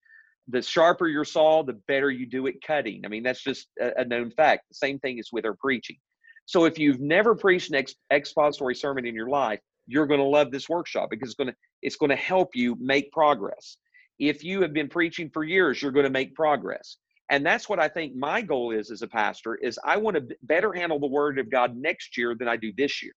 The 0.50 0.62
sharper 0.62 1.08
your 1.08 1.26
saw, 1.26 1.64
the 1.64 1.82
better 1.88 2.12
you 2.12 2.28
do 2.28 2.46
at 2.46 2.62
cutting. 2.62 3.02
I 3.04 3.08
mean, 3.08 3.24
that's 3.24 3.42
just 3.42 3.70
a, 3.82 4.02
a 4.02 4.06
known 4.06 4.30
fact. 4.30 4.66
The 4.70 4.76
same 4.76 5.00
thing 5.00 5.18
is 5.18 5.32
with 5.34 5.44
our 5.44 5.56
preaching. 5.56 5.98
So 6.46 6.66
if 6.66 6.78
you've 6.78 7.02
never 7.02 7.34
preached 7.34 7.72
an 7.72 7.78
ex- 7.78 7.96
expository 8.14 8.76
sermon 8.76 9.08
in 9.08 9.16
your 9.16 9.30
life, 9.30 9.60
you're 9.88 10.06
going 10.06 10.20
to 10.20 10.26
love 10.28 10.52
this 10.52 10.70
workshop 10.70 11.10
because 11.10 11.30
it's 11.30 11.36
going 11.36 11.50
to 11.50 11.56
it's 11.82 11.96
going 11.96 12.12
to 12.12 12.16
help 12.16 12.50
you 12.54 12.78
make 12.80 13.12
progress 13.12 13.78
if 14.22 14.44
you 14.44 14.62
have 14.62 14.72
been 14.72 14.88
preaching 14.88 15.30
for 15.34 15.44
years 15.44 15.82
you're 15.82 15.92
going 15.92 16.06
to 16.06 16.12
make 16.12 16.36
progress. 16.36 16.98
And 17.30 17.46
that's 17.46 17.68
what 17.68 17.80
i 17.80 17.88
think 17.88 18.16
my 18.16 18.42
goal 18.42 18.72
is 18.72 18.92
as 18.92 19.02
a 19.02 19.08
pastor 19.08 19.56
is 19.56 19.80
i 19.84 19.98
want 19.98 20.16
to 20.18 20.36
better 20.44 20.72
handle 20.72 21.00
the 21.00 21.08
word 21.08 21.40
of 21.40 21.50
god 21.50 21.76
next 21.76 22.18
year 22.18 22.36
than 22.38 22.48
i 22.48 22.56
do 22.56 22.72
this 22.78 23.02
year. 23.04 23.14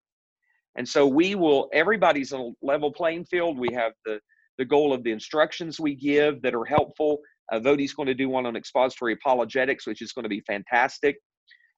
And 0.77 0.89
so 0.89 1.07
we 1.07 1.35
will 1.35 1.69
everybody's 1.73 2.33
on 2.33 2.41
a 2.41 2.67
level 2.67 2.93
playing 2.93 3.27
field. 3.27 3.59
We 3.59 3.73
have 3.75 3.93
the 4.05 4.19
the 4.59 4.65
goal 4.65 4.93
of 4.93 5.03
the 5.03 5.11
instructions 5.11 5.81
we 5.81 5.95
give 5.95 6.41
that 6.43 6.55
are 6.55 6.65
helpful. 6.65 7.19
Uh, 7.53 7.59
going 7.59 8.07
to 8.07 8.15
do 8.15 8.29
one 8.29 8.47
on 8.47 8.57
expository 8.57 9.13
apologetics 9.13 9.87
which 9.87 10.01
is 10.01 10.13
going 10.13 10.23
to 10.23 10.29
be 10.29 10.41
fantastic. 10.47 11.17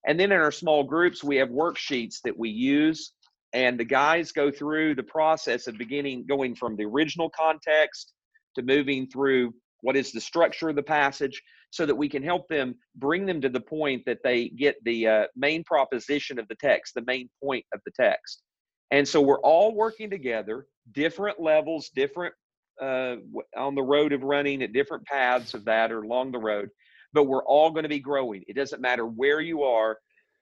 And 0.07 0.21
then 0.21 0.31
in 0.31 0.41
our 0.41 0.53
small 0.53 0.85
groups 0.85 1.25
we 1.25 1.37
have 1.37 1.49
worksheets 1.49 2.17
that 2.25 2.39
we 2.39 2.49
use 2.51 3.13
and 3.53 3.81
the 3.81 3.85
guys 3.85 4.31
go 4.33 4.51
through 4.51 4.95
the 4.95 5.03
process 5.03 5.67
of 5.67 5.79
beginning 5.79 6.27
going 6.29 6.55
from 6.55 6.77
the 6.77 6.85
original 6.85 7.31
context 7.31 8.13
to 8.57 8.63
moving 8.63 9.07
through 9.09 9.55
what 9.81 9.97
is 9.97 10.13
the 10.13 10.21
structure 10.21 10.69
of 10.69 10.77
the 10.77 10.83
passage 10.83 11.41
so 11.71 11.87
that 11.87 11.95
we 11.95 12.09
can 12.09 12.23
help 12.23 12.49
them 12.49 12.75
bring 12.97 13.27
them 13.27 13.41
to 13.41 13.49
the 13.49 13.61
point 13.61 14.03
that 14.07 14.19
they 14.25 14.49
get 14.49 14.77
the 14.85 15.07
uh, 15.07 15.25
main 15.37 15.63
proposition 15.65 16.39
of 16.39 16.49
the 16.49 16.57
text, 16.57 16.95
the 16.95 17.05
main 17.07 17.29
point 17.43 17.65
of 17.73 17.81
the 17.85 17.93
text. 17.99 18.43
And 18.91 19.07
so 19.07 19.21
we're 19.21 19.41
all 19.41 19.75
working 19.75 20.11
together, 20.11 20.67
different 20.93 21.41
levels, 21.41 21.91
different 21.95 22.35
uh, 22.81 23.17
on 23.57 23.75
the 23.75 23.83
road 23.83 24.13
of 24.13 24.23
running 24.23 24.63
at 24.63 24.73
different 24.73 25.05
paths 25.07 25.55
of 25.55 25.65
that 25.65 25.91
or 25.91 26.03
along 26.03 26.33
the 26.33 26.39
road, 26.39 26.69
but 27.13 27.25
we're 27.25 27.45
all 27.45 27.71
going 27.71 27.83
to 27.83 27.89
be 27.89 27.99
growing. 27.99 28.45
It 28.49 28.57
doesn't 28.57 28.83
matter 28.83 29.07
where 29.07 29.41
you 29.41 29.63
are. 29.63 29.99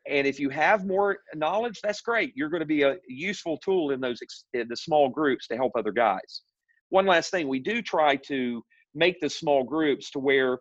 And 0.09 0.27
if 0.27 0.39
you 0.39 0.51
have 0.51 0.85
more 0.85 1.19
knowledge, 1.35 1.81
that's 1.83 2.03
great. 2.03 2.33
You're 2.35 2.51
going 2.51 2.61
to 2.61 2.67
be 2.67 2.83
a 2.83 2.97
useful 3.09 3.57
tool 3.59 3.93
in 3.93 4.01
those 4.01 4.21
in 4.53 4.69
the 4.69 4.77
small 4.77 5.09
groups 5.09 5.47
to 5.49 5.57
help 5.57 5.73
other 5.77 5.93
guys 5.93 6.43
one 6.91 7.07
last 7.07 7.31
thing 7.31 7.49
we 7.49 7.59
do 7.59 7.83
try 7.83 8.17
to 8.17 8.63
make 8.95 9.21
the 9.21 9.31
small 9.31 9.65
groups 9.65 10.11
to 10.13 10.19
where 10.19 10.59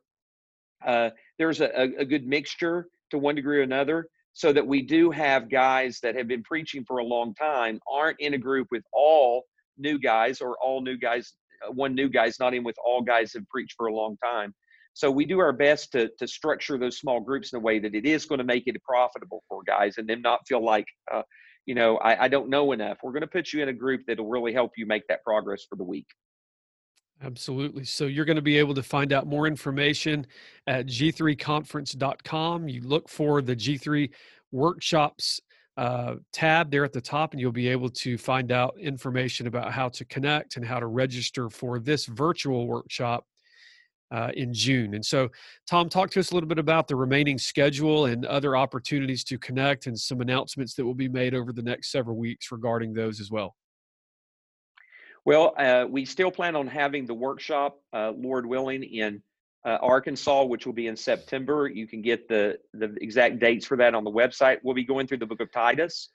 uh, 0.86 1.09
there's 1.38 1.62
a, 1.62 1.69
a 1.97 2.05
good 2.05 2.25
mixture 2.25 2.88
to 3.12 3.17
one 3.17 3.36
degree 3.36 3.59
or 3.59 3.62
another 3.62 4.07
so 4.33 4.51
that 4.51 4.65
we 4.65 4.81
do 4.81 5.12
have 5.12 5.49
guys 5.49 5.99
that 6.01 6.15
have 6.15 6.27
been 6.27 6.43
preaching 6.43 6.83
for 6.86 6.97
a 6.97 7.03
long 7.03 7.33
time 7.36 7.79
aren't 7.91 8.19
in 8.19 8.33
a 8.33 8.38
group 8.38 8.67
with 8.71 8.83
all 8.91 9.43
new 9.77 9.99
guys 9.99 10.41
or 10.41 10.57
all 10.62 10.81
new 10.81 10.97
guys 10.97 11.33
uh, 11.65 11.71
one 11.71 11.93
new 11.95 12.09
guy's 12.09 12.39
not 12.39 12.53
in 12.53 12.63
with 12.63 12.75
all 12.83 13.01
guys 13.01 13.31
that 13.31 13.39
have 13.39 13.49
preached 13.49 13.75
for 13.77 13.88
a 13.88 13.93
long 13.93 14.17
time. 14.17 14.53
So 14.95 15.09
we 15.09 15.25
do 15.25 15.39
our 15.39 15.53
best 15.53 15.91
to 15.93 16.09
to 16.19 16.27
structure 16.27 16.77
those 16.77 16.99
small 16.99 17.19
groups 17.19 17.53
in 17.53 17.57
a 17.57 17.62
way 17.62 17.79
that 17.79 17.95
it 17.95 18.05
is 18.05 18.25
going 18.25 18.39
to 18.39 18.45
make 18.45 18.63
it 18.67 18.75
profitable 18.83 19.43
for 19.47 19.62
guys 19.65 19.97
and 19.97 20.07
them 20.07 20.21
not 20.21 20.47
feel 20.47 20.63
like 20.63 20.86
uh, 21.12 21.23
you 21.65 21.76
know 21.76 21.97
I, 21.97 22.26
I 22.26 22.28
don't 22.28 22.49
know 22.49 22.71
enough 22.71 22.97
we're 23.04 23.12
going 23.12 23.21
to 23.21 23.28
put 23.28 23.54
you 23.54 23.62
in 23.63 23.69
a 23.69 23.73
group 23.73 24.02
that'll 24.08 24.28
really 24.28 24.54
help 24.54 24.71
you 24.78 24.86
make 24.86 25.08
that 25.08 25.23
progress 25.23 25.63
for 25.69 25.76
the 25.76 25.84
week 25.84 26.08
Absolutely. 27.21 27.86
So 27.86 28.06
you're 28.06 28.26
going 28.26 28.36
to 28.36 28.41
be 28.41 28.58
able 28.58 28.73
to 28.73 28.84
find 28.84 29.13
out 29.13 29.28
more 29.28 29.47
information 29.47 30.28
at 30.67 30.88
g3conference.com. 30.88 32.67
You 32.67 32.82
look 32.82 33.08
for 33.08 33.41
the 33.41 33.56
G3 33.56 34.10
workshops 34.52 35.39
uh, 35.78 36.15
tab 36.32 36.69
there 36.69 36.84
at 36.84 36.93
the 36.93 37.02
top, 37.02 37.32
and 37.32 37.39
you'll 37.39 37.52
be 37.52 37.69
able 37.69 37.89
to 37.89 38.17
find 38.17 38.52
out 38.52 38.76
information 38.80 39.47
about 39.47 39.71
how 39.71 39.89
to 39.89 40.06
connect 40.06 40.58
and 40.58 40.65
how 40.65 40.80
to 40.80 40.88
register 40.88 41.49
for 41.49 41.80
this 41.80 42.06
virtual 42.06 42.67
workshop 42.67 43.26
uh, 44.13 44.30
in 44.36 44.54
June. 44.54 44.93
And 44.93 45.04
so, 45.04 45.30
Tom, 45.67 45.89
talk 45.89 46.12
to 46.12 46.19
us 46.19 46.32
a 46.32 46.34
little 46.36 46.47
bit 46.47 46.60
about 46.60 46.88
the 46.88 46.95
remaining 46.95 47.39
schedule 47.39 48.06
and 48.06 48.26
other 48.26 48.56
opportunities 48.56 49.23
to 49.26 49.39
connect 49.39 49.88
and 49.88 49.99
some 49.99 50.21
announcements 50.21 50.76
that 50.76 50.86
will 50.86 50.93
be 50.93 51.10
made 51.10 51.34
over 51.34 51.52
the 51.52 51.63
next 51.63 51.91
several 51.91 52.15
weeks 52.15 52.52
regarding 52.52 52.93
those 52.93 53.19
as 53.19 53.32
well. 53.32 53.56
Well, 55.26 55.56
uh, 55.58 55.86
we 55.89 56.06
still 56.06 56.32
plan 56.32 56.56
on 56.56 56.67
having 56.67 57.08
the 57.08 57.13
workshop, 57.13 57.80
uh, 57.93 58.12
Lord 58.12 58.45
willing, 58.45 58.84
in 58.84 59.23
uh, 59.65 59.78
Arkansas, 59.82 60.43
which 60.43 60.65
will 60.65 60.73
be 60.73 60.88
in 60.88 60.95
September. 60.95 61.67
You 61.67 61.88
can 61.88 62.02
get 62.02 62.28
the 62.28 62.60
the 62.73 62.95
exact 63.02 63.39
dates 63.39 63.65
for 63.65 63.78
that 63.78 63.95
on 63.95 64.04
the 64.04 64.12
website. 64.12 64.60
We'll 64.63 64.76
be 64.76 64.84
going 64.84 65.08
through 65.08 65.19
the 65.19 65.26
book 65.26 65.39
of 65.39 65.52
Titus. 65.52 66.10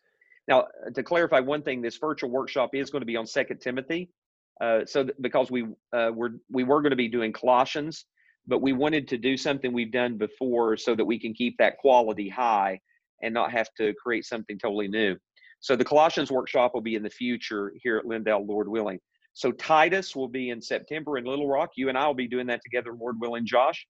Now, 0.46 0.60
uh, 0.60 0.90
to 0.94 1.02
clarify 1.02 1.40
one 1.40 1.62
thing, 1.62 1.80
this 1.80 1.96
virtual 1.96 2.30
workshop 2.30 2.74
is 2.74 2.90
going 2.90 3.00
to 3.00 3.06
be 3.06 3.16
on 3.16 3.26
Second 3.26 3.60
Timothy. 3.60 4.10
Uh, 4.60 4.84
so, 4.84 5.04
th- 5.04 5.16
because 5.20 5.50
we 5.50 5.66
uh, 5.92 6.10
were 6.12 6.32
we 6.50 6.64
were 6.64 6.80
going 6.80 6.90
to 6.90 6.96
be 6.96 7.08
doing 7.08 7.32
Colossians, 7.32 8.06
but 8.46 8.60
we 8.60 8.72
wanted 8.72 9.06
to 9.08 9.18
do 9.18 9.36
something 9.36 9.72
we've 9.72 9.92
done 9.92 10.16
before 10.16 10.76
so 10.76 10.94
that 10.94 11.04
we 11.04 11.18
can 11.18 11.32
keep 11.34 11.56
that 11.58 11.78
quality 11.78 12.28
high 12.28 12.80
and 13.22 13.34
not 13.34 13.52
have 13.52 13.68
to 13.76 13.94
create 13.94 14.24
something 14.24 14.58
totally 14.58 14.88
new. 14.88 15.16
So 15.60 15.76
the 15.76 15.84
Colossians 15.84 16.30
workshop 16.30 16.72
will 16.74 16.80
be 16.80 16.94
in 16.94 17.02
the 17.02 17.10
future 17.10 17.72
here 17.82 17.98
at 17.98 18.04
Lindale, 18.04 18.46
Lord 18.46 18.68
willing. 18.68 19.00
So 19.34 19.52
Titus 19.52 20.16
will 20.16 20.28
be 20.28 20.50
in 20.50 20.60
September 20.60 21.18
in 21.18 21.24
Little 21.24 21.48
Rock. 21.48 21.70
You 21.76 21.88
and 21.88 21.98
I 21.98 22.06
will 22.06 22.14
be 22.14 22.28
doing 22.28 22.46
that 22.48 22.60
together, 22.64 22.92
Lord 22.94 23.16
willing, 23.20 23.46
Josh. 23.46 23.86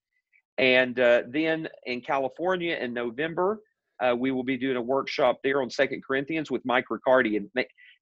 And 0.58 0.98
uh, 0.98 1.22
then 1.28 1.68
in 1.86 2.00
California 2.00 2.76
in 2.76 2.92
November, 2.92 3.60
uh, 4.00 4.14
we 4.16 4.30
will 4.30 4.44
be 4.44 4.56
doing 4.56 4.76
a 4.76 4.82
workshop 4.82 5.38
there 5.42 5.62
on 5.62 5.70
Second 5.70 6.02
Corinthians 6.04 6.50
with 6.50 6.62
Mike 6.64 6.86
Riccardi. 6.90 7.36
And 7.36 7.48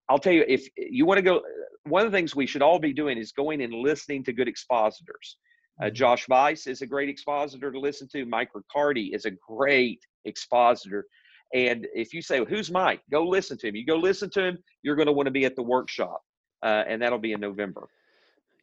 I'll 0.09 0.19
tell 0.19 0.33
you, 0.33 0.45
if 0.47 0.69
you 0.77 1.05
want 1.05 1.19
to 1.19 1.23
go, 1.23 1.43
one 1.85 2.05
of 2.05 2.11
the 2.11 2.17
things 2.17 2.35
we 2.35 2.47
should 2.47 2.63
all 2.63 2.79
be 2.79 2.93
doing 2.93 3.19
is 3.19 3.33
going 3.33 3.63
and 3.63 3.73
listening 3.73 4.25
to 4.25 4.33
good 4.33 4.49
expositors. 4.49 5.37
Uh, 5.81 5.87
mm-hmm. 5.87 5.95
Josh 5.95 6.27
Buice 6.27 6.67
is 6.67 6.83
a 6.83 6.87
great 6.87 7.09
expositor 7.09 7.71
to 7.73 7.79
listen 7.79 8.09
to. 8.13 8.25
Mike 8.25 8.51
Riccardi 8.55 9.13
is 9.13 9.25
a 9.25 9.31
great 9.31 10.01
expositor. 10.25 11.07
And 11.55 11.87
if 11.95 12.13
you 12.13 12.23
say, 12.23 12.41
well, 12.41 12.49
who's 12.49 12.71
Mike? 12.71 13.01
Go 13.11 13.27
listen 13.27 13.57
to 13.59 13.69
him. 13.69 13.77
You 13.77 13.87
go 13.87 13.97
listen 13.97 14.31
to 14.31 14.45
him, 14.45 14.59
you're 14.83 14.97
going 14.97 15.07
to 15.07 15.13
want 15.13 15.27
to 15.27 15.33
be 15.33 15.45
at 15.45 15.57
the 15.57 15.63
workshop. 15.63 16.21
Uh, 16.63 16.85
and 16.89 17.01
that'll 17.01 17.19
be 17.19 17.33
in 17.33 17.41
November. 17.41 17.87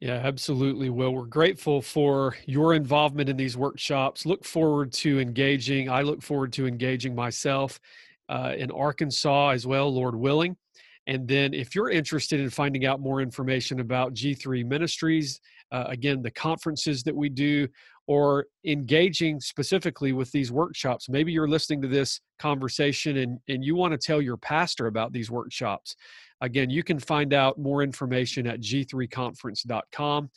Yeah, 0.01 0.15
absolutely. 0.15 0.89
Well, 0.89 1.13
we're 1.13 1.25
grateful 1.25 1.81
for 1.81 2.35
your 2.45 2.73
involvement 2.73 3.29
in 3.29 3.37
these 3.37 3.55
workshops. 3.55 4.25
Look 4.25 4.43
forward 4.43 4.91
to 4.93 5.19
engaging. 5.19 5.89
I 5.89 6.01
look 6.01 6.21
forward 6.21 6.51
to 6.53 6.67
engaging 6.67 7.15
myself 7.15 7.79
uh, 8.27 8.53
in 8.57 8.69
Arkansas 8.69 9.49
as 9.51 9.65
well, 9.65 9.93
Lord 9.93 10.15
willing. 10.15 10.57
And 11.07 11.27
then, 11.27 11.53
if 11.53 11.75
you're 11.75 11.89
interested 11.89 12.39
in 12.39 12.49
finding 12.49 12.85
out 12.85 13.01
more 13.01 13.21
information 13.21 13.79
about 13.81 14.13
G3 14.13 14.65
Ministries, 14.65 15.41
uh, 15.71 15.85
again, 15.87 16.21
the 16.21 16.31
conferences 16.31 17.03
that 17.03 17.15
we 17.15 17.29
do, 17.29 17.67
or 18.07 18.47
engaging 18.65 19.39
specifically 19.39 20.11
with 20.11 20.31
these 20.31 20.51
workshops. 20.51 21.07
Maybe 21.07 21.31
you're 21.31 21.47
listening 21.47 21.81
to 21.83 21.87
this 21.87 22.19
conversation 22.37 23.17
and, 23.17 23.39
and 23.47 23.63
you 23.63 23.75
want 23.75 23.93
to 23.93 23.97
tell 23.97 24.21
your 24.21 24.37
pastor 24.37 24.87
about 24.87 25.13
these 25.13 25.31
workshops. 25.31 25.95
Again, 26.43 26.69
you 26.69 26.83
can 26.83 26.99
find 26.99 27.33
out 27.33 27.57
more 27.57 27.81
information 27.83 28.45
at 28.47 28.59
g3conference.com. 28.59 30.29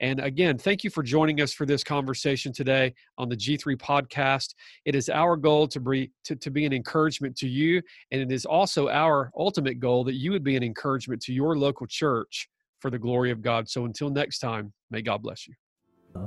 And 0.00 0.18
again, 0.18 0.58
thank 0.58 0.82
you 0.82 0.90
for 0.90 1.04
joining 1.04 1.40
us 1.40 1.52
for 1.52 1.66
this 1.66 1.84
conversation 1.84 2.52
today 2.52 2.92
on 3.16 3.28
the 3.28 3.36
G3 3.36 3.76
podcast. 3.76 4.54
It 4.84 4.96
is 4.96 5.08
our 5.08 5.36
goal 5.36 5.68
to 5.68 5.78
be, 5.78 6.10
to, 6.24 6.34
to 6.34 6.50
be 6.50 6.66
an 6.66 6.72
encouragement 6.72 7.36
to 7.36 7.48
you, 7.48 7.80
and 8.10 8.20
it 8.20 8.32
is 8.32 8.44
also 8.44 8.88
our 8.88 9.30
ultimate 9.36 9.78
goal 9.78 10.02
that 10.04 10.14
you 10.14 10.32
would 10.32 10.42
be 10.42 10.56
an 10.56 10.64
encouragement 10.64 11.22
to 11.22 11.32
your 11.32 11.56
local 11.56 11.86
church 11.86 12.48
for 12.80 12.90
the 12.90 12.98
glory 12.98 13.30
of 13.30 13.40
God. 13.40 13.68
So 13.68 13.84
until 13.84 14.10
next 14.10 14.40
time, 14.40 14.72
may 14.90 15.00
God 15.00 15.22
bless 15.22 15.46
you. 15.46 15.54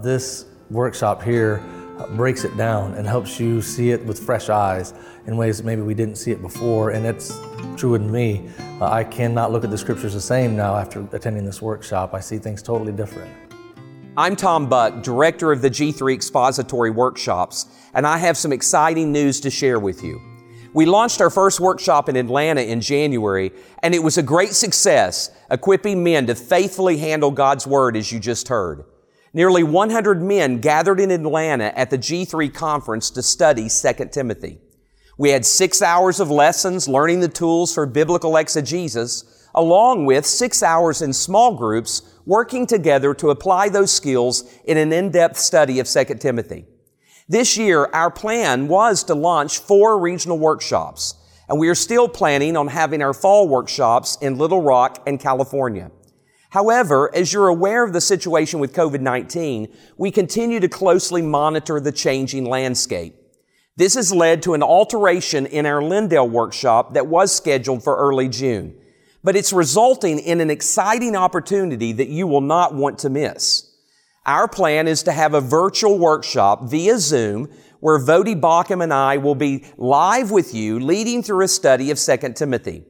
This 0.02 0.46
workshop 0.70 1.22
here 1.22 1.62
breaks 2.16 2.44
it 2.44 2.56
down 2.58 2.94
and 2.96 3.08
helps 3.08 3.40
you 3.40 3.62
see 3.62 3.92
it 3.92 4.06
with 4.06 4.20
fresh 4.20 4.50
eyes 4.50 4.94
in 5.28 5.38
ways 5.38 5.58
that 5.58 5.66
maybe 5.66 5.82
we 5.82 5.94
didn't 5.94 6.16
see 6.16 6.32
it 6.32 6.42
before. 6.42 6.92
And 6.92 7.06
it's 7.06 7.40
true 7.78 7.96
in 7.96 8.12
me. 8.12 8.50
Uh, 8.82 8.86
I 8.86 9.04
cannot 9.04 9.52
look 9.52 9.64
at 9.64 9.72
the 9.72 9.78
scriptures 9.78 10.14
the 10.14 10.22
same 10.22 10.56
now 10.56 10.76
after 10.76 11.08
attending 11.14 11.46
this 11.46 11.62
workshop. 11.62 12.14
I 12.14 12.20
see 12.20 12.38
things 12.38 12.62
totally 12.62 12.92
different. 12.92 13.32
I'm 14.18 14.36
Tom 14.38 14.68
Buck, 14.70 15.04
Director 15.04 15.52
of 15.52 15.62
the 15.62 15.70
G3 15.70 16.14
Expository 16.14 16.90
Workshops, 16.90 17.66
and 17.94 18.08
I 18.08 18.18
have 18.18 18.38
some 18.38 18.54
exciting 18.54 19.12
news 19.12 19.42
to 19.42 19.50
share 19.50 19.78
with 19.78 20.04
you. 20.04 20.22
We 20.74 20.86
launched 20.86 21.20
our 21.20 21.30
first 21.30 21.60
workshop 21.60 22.08
in 22.08 22.16
Atlanta 22.16 22.62
in 22.62 22.80
January, 22.80 23.52
and 23.84 23.94
it 23.94 24.04
was 24.04 24.18
a 24.18 24.24
great 24.24 24.54
success, 24.54 25.32
equipping 25.52 26.04
men 26.04 26.28
to 26.28 26.36
faithfully 26.36 26.98
handle 26.98 27.32
God's 27.32 27.68
Word 27.68 27.98
as 27.98 28.12
you 28.12 28.20
just 28.20 28.48
heard. 28.48 28.86
Nearly 29.36 29.64
100 29.64 30.22
men 30.24 30.62
gathered 30.62 30.98
in 30.98 31.12
Atlanta 31.12 31.78
at 31.78 31.90
the 31.90 31.98
G3 31.98 32.54
conference 32.54 33.10
to 33.10 33.22
study 33.22 33.68
2 33.68 34.06
Timothy. 34.06 34.60
We 35.18 35.32
had 35.32 35.46
six 35.46 35.82
hours 35.82 36.22
of 36.22 36.32
lessons 36.32 36.88
learning 36.88 37.20
the 37.20 37.28
tools 37.28 37.74
for 37.74 37.86
biblical 37.86 38.38
exegesis, 38.38 39.46
along 39.54 40.06
with 40.06 40.26
six 40.26 40.64
hours 40.64 41.02
in 41.02 41.12
small 41.12 41.54
groups 41.58 42.02
working 42.26 42.66
together 42.66 43.14
to 43.16 43.30
apply 43.30 43.68
those 43.68 43.92
skills 43.92 44.50
in 44.64 44.78
an 44.78 44.94
in-depth 44.94 45.38
study 45.38 45.82
of 45.82 45.90
2 45.90 46.06
Timothy. 46.16 46.64
This 47.28 47.58
year, 47.58 47.90
our 47.92 48.10
plan 48.10 48.70
was 48.70 49.04
to 49.04 49.16
launch 49.16 49.60
four 49.60 50.00
regional 50.00 50.40
workshops, 50.40 51.14
and 51.50 51.60
we 51.60 51.68
are 51.68 51.76
still 51.76 52.08
planning 52.08 52.56
on 52.56 52.70
having 52.70 53.02
our 53.02 53.14
fall 53.14 53.50
workshops 53.50 54.18
in 54.22 54.38
Little 54.38 54.62
Rock 54.62 55.04
and 55.06 55.20
California. 55.20 55.92
However, 56.56 57.14
as 57.14 57.34
you're 57.34 57.50
aware 57.50 57.84
of 57.84 57.94
the 57.94 58.00
situation 58.00 58.60
with 58.60 58.74
COVID-19, 58.74 59.76
we 59.98 60.10
continue 60.10 60.60
to 60.62 60.70
closely 60.70 61.22
monitor 61.22 61.80
the 61.80 61.92
changing 61.92 62.46
landscape. 62.46 63.14
This 63.76 63.96
has 63.96 64.14
led 64.14 64.42
to 64.44 64.54
an 64.54 64.64
alteration 64.64 65.46
in 65.46 65.66
our 65.66 65.82
Lindale 65.82 66.30
workshop 66.30 66.94
that 66.94 67.08
was 67.08 67.36
scheduled 67.36 67.84
for 67.84 67.98
early 67.98 68.30
June 68.30 68.76
but 69.26 69.36
it's 69.36 69.52
resulting 69.52 70.20
in 70.20 70.40
an 70.40 70.52
exciting 70.52 71.16
opportunity 71.16 71.92
that 71.92 72.10
you 72.10 72.28
will 72.28 72.42
not 72.42 72.76
want 72.76 73.00
to 73.00 73.10
miss. 73.10 73.74
Our 74.24 74.48
plan 74.48 74.88
is 74.88 75.02
to 75.04 75.12
have 75.12 75.34
a 75.34 75.42
virtual 75.42 75.98
workshop 75.98 76.70
via 76.70 77.00
Zoom 77.00 77.50
where 77.80 78.00
Voddie 78.00 78.40
Baucham 78.40 78.84
and 78.84 78.94
I 78.94 79.18
will 79.18 79.34
be 79.34 79.66
live 79.78 80.30
with 80.30 80.54
you 80.54 80.80
leading 80.80 81.24
through 81.24 81.44
a 81.44 81.48
study 81.48 81.90
of 81.90 81.98
2 81.98 82.34
Timothy. 82.34 82.86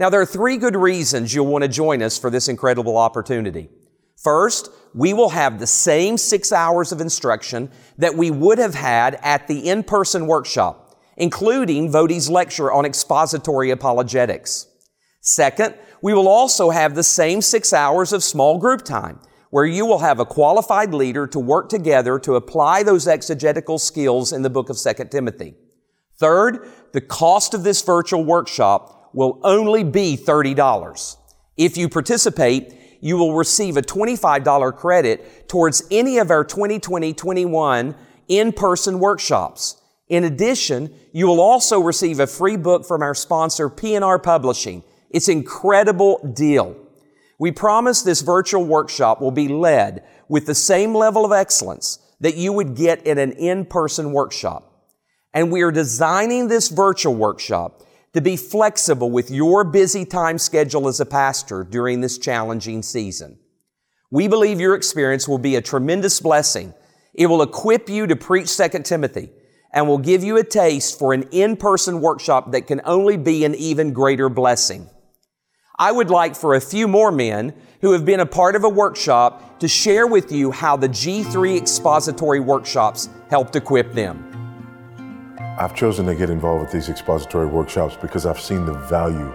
Now 0.00 0.08
there 0.08 0.22
are 0.22 0.26
three 0.26 0.56
good 0.56 0.76
reasons 0.76 1.34
you'll 1.34 1.46
want 1.46 1.60
to 1.60 1.68
join 1.68 2.00
us 2.00 2.16
for 2.18 2.30
this 2.30 2.48
incredible 2.48 2.96
opportunity. 2.96 3.68
First, 4.16 4.70
we 4.94 5.12
will 5.12 5.28
have 5.28 5.58
the 5.58 5.66
same 5.66 6.16
six 6.16 6.52
hours 6.52 6.90
of 6.90 7.02
instruction 7.02 7.70
that 7.98 8.14
we 8.14 8.30
would 8.30 8.56
have 8.56 8.74
had 8.74 9.16
at 9.16 9.46
the 9.46 9.68
in-person 9.68 10.26
workshop, 10.26 10.98
including 11.18 11.92
Voddie's 11.92 12.30
lecture 12.30 12.72
on 12.72 12.86
expository 12.86 13.70
apologetics. 13.70 14.68
Second, 15.20 15.74
we 16.00 16.14
will 16.14 16.28
also 16.28 16.70
have 16.70 16.94
the 16.94 17.02
same 17.02 17.42
six 17.42 17.74
hours 17.74 18.14
of 18.14 18.24
small 18.24 18.56
group 18.56 18.82
time 18.82 19.20
where 19.50 19.66
you 19.66 19.84
will 19.84 19.98
have 19.98 20.18
a 20.18 20.24
qualified 20.24 20.94
leader 20.94 21.26
to 21.26 21.38
work 21.38 21.68
together 21.68 22.18
to 22.20 22.36
apply 22.36 22.82
those 22.82 23.06
exegetical 23.06 23.78
skills 23.78 24.32
in 24.32 24.40
the 24.40 24.48
book 24.48 24.70
of 24.70 24.78
2 24.78 25.04
Timothy. 25.10 25.56
Third, 26.18 26.66
the 26.92 27.02
cost 27.02 27.52
of 27.52 27.64
this 27.64 27.82
virtual 27.82 28.24
workshop 28.24 28.96
will 29.12 29.40
only 29.42 29.84
be 29.84 30.16
$30. 30.16 31.16
If 31.56 31.76
you 31.76 31.88
participate, 31.88 32.74
you 33.00 33.16
will 33.16 33.34
receive 33.34 33.76
a 33.76 33.82
$25 33.82 34.76
credit 34.76 35.48
towards 35.48 35.82
any 35.90 36.18
of 36.18 36.30
our 36.30 36.44
2020-21 36.44 37.96
in-person 38.28 38.98
workshops. 38.98 39.80
In 40.08 40.24
addition, 40.24 40.92
you 41.12 41.26
will 41.26 41.40
also 41.40 41.80
receive 41.80 42.20
a 42.20 42.26
free 42.26 42.56
book 42.56 42.86
from 42.86 43.02
our 43.02 43.14
sponsor, 43.14 43.68
P&R 43.68 44.18
Publishing, 44.18 44.82
it's 45.10 45.28
an 45.28 45.38
incredible 45.38 46.32
deal. 46.34 46.76
We 47.38 47.50
promise 47.50 48.02
this 48.02 48.22
virtual 48.22 48.64
workshop 48.64 49.20
will 49.20 49.32
be 49.32 49.48
led 49.48 50.04
with 50.28 50.46
the 50.46 50.54
same 50.54 50.94
level 50.94 51.24
of 51.24 51.32
excellence 51.32 51.98
that 52.20 52.36
you 52.36 52.52
would 52.52 52.76
get 52.76 53.04
in 53.06 53.18
an 53.18 53.32
in-person 53.32 54.12
workshop. 54.12 54.66
And 55.34 55.50
we 55.50 55.62
are 55.62 55.72
designing 55.72 56.48
this 56.48 56.68
virtual 56.68 57.14
workshop 57.14 57.82
to 58.12 58.20
be 58.20 58.36
flexible 58.36 59.10
with 59.10 59.30
your 59.30 59.64
busy 59.64 60.04
time 60.04 60.38
schedule 60.38 60.88
as 60.88 61.00
a 61.00 61.06
pastor 61.06 61.64
during 61.64 62.00
this 62.00 62.18
challenging 62.18 62.82
season. 62.82 63.38
We 64.10 64.26
believe 64.26 64.60
your 64.60 64.74
experience 64.74 65.28
will 65.28 65.38
be 65.38 65.54
a 65.54 65.62
tremendous 65.62 66.20
blessing. 66.20 66.74
It 67.14 67.26
will 67.26 67.42
equip 67.42 67.88
you 67.88 68.06
to 68.08 68.16
preach 68.16 68.56
2 68.56 68.68
Timothy 68.82 69.30
and 69.72 69.86
will 69.86 69.98
give 69.98 70.24
you 70.24 70.36
a 70.36 70.44
taste 70.44 70.98
for 70.98 71.12
an 71.12 71.28
in-person 71.30 72.00
workshop 72.00 72.50
that 72.52 72.66
can 72.66 72.80
only 72.84 73.16
be 73.16 73.44
an 73.44 73.54
even 73.54 73.92
greater 73.92 74.28
blessing. 74.28 74.88
I 75.78 75.92
would 75.92 76.10
like 76.10 76.34
for 76.34 76.54
a 76.54 76.60
few 76.60 76.88
more 76.88 77.12
men 77.12 77.54
who 77.80 77.92
have 77.92 78.04
been 78.04 78.20
a 78.20 78.26
part 78.26 78.56
of 78.56 78.64
a 78.64 78.68
workshop 78.68 79.60
to 79.60 79.68
share 79.68 80.06
with 80.06 80.32
you 80.32 80.50
how 80.50 80.76
the 80.76 80.88
G3 80.88 81.56
expository 81.56 82.40
workshops 82.40 83.08
helped 83.30 83.54
equip 83.54 83.92
them. 83.92 84.29
I've 85.60 85.74
chosen 85.74 86.06
to 86.06 86.14
get 86.14 86.30
involved 86.30 86.62
with 86.62 86.72
these 86.72 86.88
expository 86.88 87.44
workshops 87.44 87.94
because 87.94 88.24
I've 88.24 88.40
seen 88.40 88.64
the 88.64 88.72
value. 88.72 89.30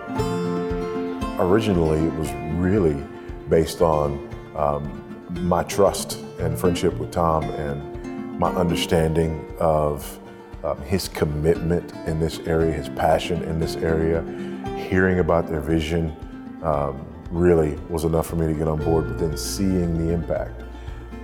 Originally, 1.40 2.00
it 2.00 2.14
was 2.16 2.34
really 2.56 3.00
based 3.48 3.84
on 3.84 4.28
um, 4.56 5.48
my 5.48 5.62
trust 5.62 6.24
and 6.40 6.58
friendship 6.58 6.96
with 6.96 7.12
Tom 7.12 7.44
and 7.44 8.40
my 8.40 8.50
understanding 8.54 9.46
of 9.60 10.20
um, 10.64 10.82
his 10.82 11.08
commitment 11.08 11.94
in 12.08 12.20
this 12.20 12.40
area, 12.48 12.72
his 12.72 12.90
passion 12.90 13.44
in 13.44 13.60
this 13.60 13.76
area, 13.76 14.24
hearing 14.90 15.20
about 15.20 15.48
their 15.48 15.62
vision, 15.62 16.12
um, 16.64 17.06
really 17.30 17.76
was 17.88 18.04
enough 18.04 18.26
for 18.26 18.36
me 18.36 18.48
to 18.48 18.58
get 18.58 18.68
on 18.68 18.84
board, 18.84 19.08
but 19.10 19.20
then 19.20 19.38
seeing 19.38 20.08
the 20.08 20.12
impact 20.12 20.65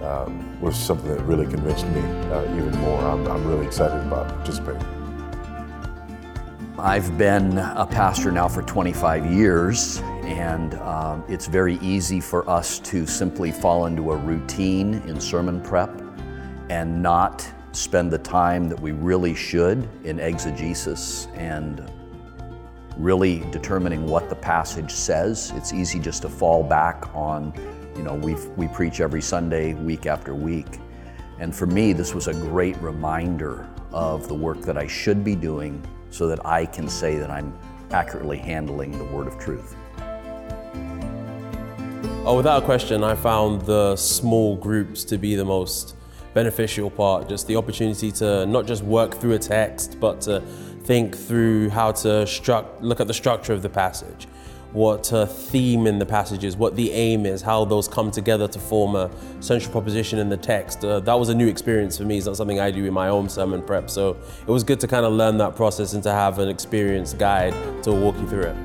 um, 0.03 0.59
was 0.61 0.77
something 0.77 1.09
that 1.09 1.21
really 1.23 1.47
convinced 1.47 1.85
me 1.87 2.01
uh, 2.01 2.43
even 2.55 2.71
more. 2.79 2.99
I'm, 3.01 3.27
I'm 3.27 3.45
really 3.45 3.65
excited 3.65 4.05
about 4.07 4.27
participating. 4.29 4.85
I've 6.77 7.15
been 7.17 7.59
a 7.59 7.85
pastor 7.85 8.31
now 8.31 8.47
for 8.47 8.63
25 8.63 9.31
years, 9.31 9.99
and 10.23 10.73
um, 10.75 11.23
it's 11.27 11.45
very 11.45 11.75
easy 11.75 12.19
for 12.19 12.49
us 12.49 12.79
to 12.79 13.05
simply 13.05 13.51
fall 13.51 13.85
into 13.85 14.11
a 14.11 14.15
routine 14.15 14.95
in 15.05 15.19
sermon 15.21 15.61
prep 15.61 16.01
and 16.69 17.03
not 17.03 17.47
spend 17.73 18.11
the 18.11 18.17
time 18.17 18.67
that 18.67 18.79
we 18.79 18.91
really 18.93 19.35
should 19.35 19.87
in 20.03 20.19
exegesis 20.19 21.27
and 21.35 21.89
really 22.97 23.39
determining 23.51 24.05
what 24.05 24.29
the 24.29 24.35
passage 24.35 24.91
says. 24.91 25.51
It's 25.55 25.73
easy 25.73 25.99
just 25.99 26.21
to 26.23 26.29
fall 26.29 26.63
back 26.63 27.13
on, 27.13 27.53
you 27.95 28.03
know, 28.03 28.15
we 28.15 28.35
we 28.55 28.67
preach 28.67 29.01
every 29.01 29.21
Sunday, 29.21 29.73
week 29.73 30.05
after 30.05 30.33
week. 30.35 30.79
And 31.39 31.55
for 31.55 31.65
me, 31.65 31.93
this 31.93 32.13
was 32.13 32.27
a 32.27 32.33
great 32.33 32.77
reminder 32.81 33.67
of 33.91 34.27
the 34.27 34.35
work 34.35 34.61
that 34.61 34.77
I 34.77 34.87
should 34.87 35.23
be 35.23 35.35
doing 35.35 35.83
so 36.09 36.27
that 36.27 36.45
I 36.45 36.65
can 36.65 36.87
say 36.87 37.17
that 37.17 37.31
I'm 37.31 37.57
accurately 37.91 38.37
handling 38.37 38.97
the 38.97 39.05
word 39.05 39.27
of 39.27 39.39
truth. 39.39 39.75
Oh, 42.23 42.37
without 42.37 42.61
a 42.61 42.65
question, 42.65 43.03
I 43.03 43.15
found 43.15 43.63
the 43.63 43.95
small 43.95 44.55
groups 44.55 45.03
to 45.05 45.17
be 45.17 45.35
the 45.35 45.45
most 45.45 45.95
beneficial 46.33 46.91
part. 46.91 47.27
Just 47.27 47.47
the 47.47 47.55
opportunity 47.55 48.11
to 48.13 48.45
not 48.45 48.67
just 48.67 48.83
work 48.83 49.15
through 49.15 49.33
a 49.33 49.39
text, 49.39 49.99
but 49.99 50.21
to 50.21 50.41
think 50.83 51.17
through 51.17 51.69
how 51.69 51.91
to 51.91 52.07
struct, 52.25 52.81
look 52.81 52.99
at 52.99 53.07
the 53.07 53.13
structure 53.13 53.53
of 53.53 53.61
the 53.61 53.69
passage, 53.69 54.27
what 54.73 55.07
theme 55.07 55.87
in 55.87 55.99
the 55.99 56.05
passage 56.05 56.43
is, 56.43 56.55
what 56.55 56.75
the 56.75 56.91
aim 56.91 57.25
is, 57.25 57.41
how 57.41 57.65
those 57.65 57.87
come 57.87 58.11
together 58.11 58.47
to 58.47 58.59
form 58.59 58.95
a 58.95 59.09
central 59.39 59.71
proposition 59.71 60.19
in 60.19 60.29
the 60.29 60.37
text. 60.37 60.83
Uh, 60.83 60.99
that 61.01 61.13
was 61.13 61.29
a 61.29 61.35
new 61.35 61.47
experience 61.47 61.97
for 61.97 62.03
me. 62.03 62.17
It's 62.17 62.25
not 62.25 62.37
something 62.37 62.59
I 62.59 62.71
do 62.71 62.85
in 62.85 62.93
my 62.93 63.09
own 63.09 63.29
sermon 63.29 63.61
prep. 63.61 63.89
So 63.89 64.17
it 64.41 64.47
was 64.47 64.63
good 64.63 64.79
to 64.79 64.87
kind 64.87 65.05
of 65.05 65.13
learn 65.13 65.37
that 65.37 65.55
process 65.55 65.93
and 65.93 66.03
to 66.03 66.11
have 66.11 66.39
an 66.39 66.49
experienced 66.49 67.17
guide 67.17 67.53
to 67.83 67.91
walk 67.91 68.15
you 68.17 68.27
through 68.27 68.43
it. 68.43 68.55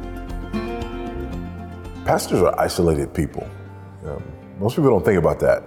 Pastors 2.05 2.41
are 2.41 2.59
isolated 2.61 3.13
people. 3.13 3.49
Um, 4.05 4.23
most 4.61 4.77
people 4.77 4.91
don't 4.91 5.05
think 5.05 5.19
about 5.19 5.41
that 5.41 5.65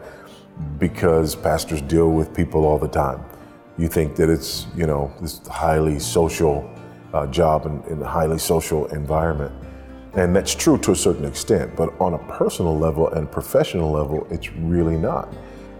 because 0.77 1.35
pastors 1.35 1.81
deal 1.81 2.11
with 2.11 2.33
people 2.33 2.65
all 2.65 2.77
the 2.77 2.87
time 2.87 3.23
you 3.79 3.87
think 3.87 4.17
that 4.17 4.29
it's, 4.29 4.67
you 4.75 4.85
know, 4.85 5.11
this 5.21 5.39
highly 5.47 5.99
social 5.99 6.69
uh, 7.13 7.25
job 7.27 7.65
and, 7.65 7.83
and 7.85 8.03
highly 8.03 8.37
social 8.37 8.87
environment. 8.87 9.53
And 10.13 10.35
that's 10.35 10.55
true 10.55 10.77
to 10.79 10.91
a 10.91 10.95
certain 10.95 11.25
extent, 11.25 11.75
but 11.75 11.99
on 12.01 12.13
a 12.13 12.17
personal 12.17 12.77
level 12.77 13.09
and 13.09 13.31
professional 13.31 13.91
level, 13.91 14.27
it's 14.31 14.51
really 14.53 14.97
not. 14.97 15.33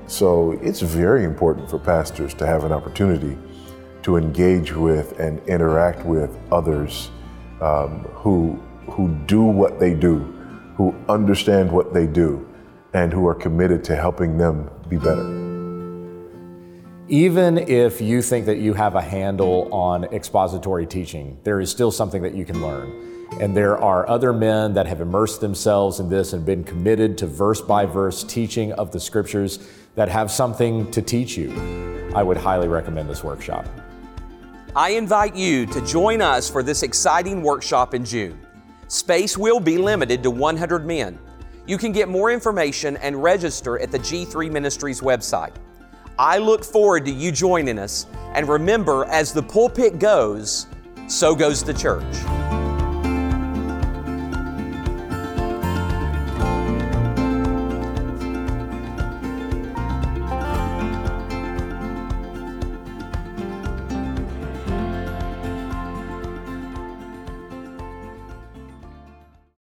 So 0.08 0.52
it's 0.62 0.82
very 0.82 1.24
important 1.24 1.70
for 1.70 1.80
pastors 1.80 2.34
to 2.36 2.46
have 2.46 2.64
an 2.64 2.72
opportunity 2.72 3.38
to 4.04 4.18
engage 4.18 4.74
with 4.74 5.20
and 5.20 5.40
interact 5.48 6.06
with 6.06 6.38
others 6.52 7.12
um, 7.62 8.06
who, 8.14 8.54
who 8.90 9.10
do 9.26 9.44
what 9.44 9.80
they 9.80 9.94
do, 9.94 10.20
who 10.76 10.96
understand 11.10 11.72
what 11.72 11.94
they 11.94 12.08
do, 12.08 12.48
and 12.94 13.12
who 13.12 13.28
are 13.28 13.36
committed 13.36 13.84
to 13.86 13.96
helping 13.96 14.38
them 14.38 14.70
be 14.88 14.98
better 14.98 15.50
even 17.10 17.58
if 17.58 18.00
you 18.02 18.22
think 18.22 18.46
that 18.46 18.60
you 18.60 18.76
have 18.76 18.94
a 18.94 19.02
handle 19.02 19.68
on 19.74 20.04
expository 20.06 20.86
teaching, 20.86 21.40
there 21.44 21.60
is 21.60 21.72
still 21.72 21.92
something 21.92 22.22
that 22.22 22.36
you 22.36 22.46
can 22.46 22.62
learn. 22.62 23.09
And 23.40 23.56
there 23.56 23.78
are 23.78 24.08
other 24.10 24.34
men 24.34 24.74
that 24.74 24.88
have 24.88 25.02
immersed 25.02 25.40
themselves 25.40 26.00
in 26.00 26.10
this 26.10 26.34
and 26.34 26.46
been 26.46 26.64
committed 26.64 27.18
to 27.20 27.28
verse 27.28 27.62
by 27.62 27.86
verse 27.86 28.24
teaching 28.24 28.74
of 28.74 28.92
the 28.92 29.00
scriptures 29.00 29.60
that 29.96 30.10
have 30.10 30.32
something 30.32 30.90
to 30.92 31.02
teach 31.02 31.38
you. 31.38 31.52
I 32.16 32.24
would 32.24 32.38
highly 32.38 32.68
recommend 32.68 33.10
this 33.10 33.24
workshop. 33.24 33.68
I 34.76 34.92
invite 34.92 35.36
you 35.36 35.66
to 35.68 35.86
join 35.86 36.22
us 36.22 36.50
for 36.50 36.64
this 36.64 36.84
exciting 36.84 37.42
workshop 37.42 37.94
in 37.94 38.04
June. 38.04 38.40
Space 38.88 39.38
will 39.38 39.60
be 39.60 39.78
limited 39.78 40.24
to 40.24 40.32
100 40.32 40.86
men. 40.86 41.18
You 41.66 41.78
can 41.78 41.92
get 41.92 42.10
more 42.10 42.32
information 42.32 42.98
and 42.98 43.22
register 43.22 43.80
at 43.80 43.92
the 43.92 44.00
G3 44.00 44.52
Ministries 44.52 45.02
website. 45.02 45.54
I 46.18 46.40
look 46.40 46.64
forward 46.66 47.06
to 47.06 47.12
you 47.12 47.32
joining 47.32 47.80
us, 47.80 48.08
and 48.34 48.48
remember, 48.50 49.06
as 49.06 49.32
the 49.32 49.44
pulpit 49.44 50.00
goes, 50.00 50.68
so 51.08 51.36
goes 51.36 51.64
the 51.64 51.74
church. 51.74 52.69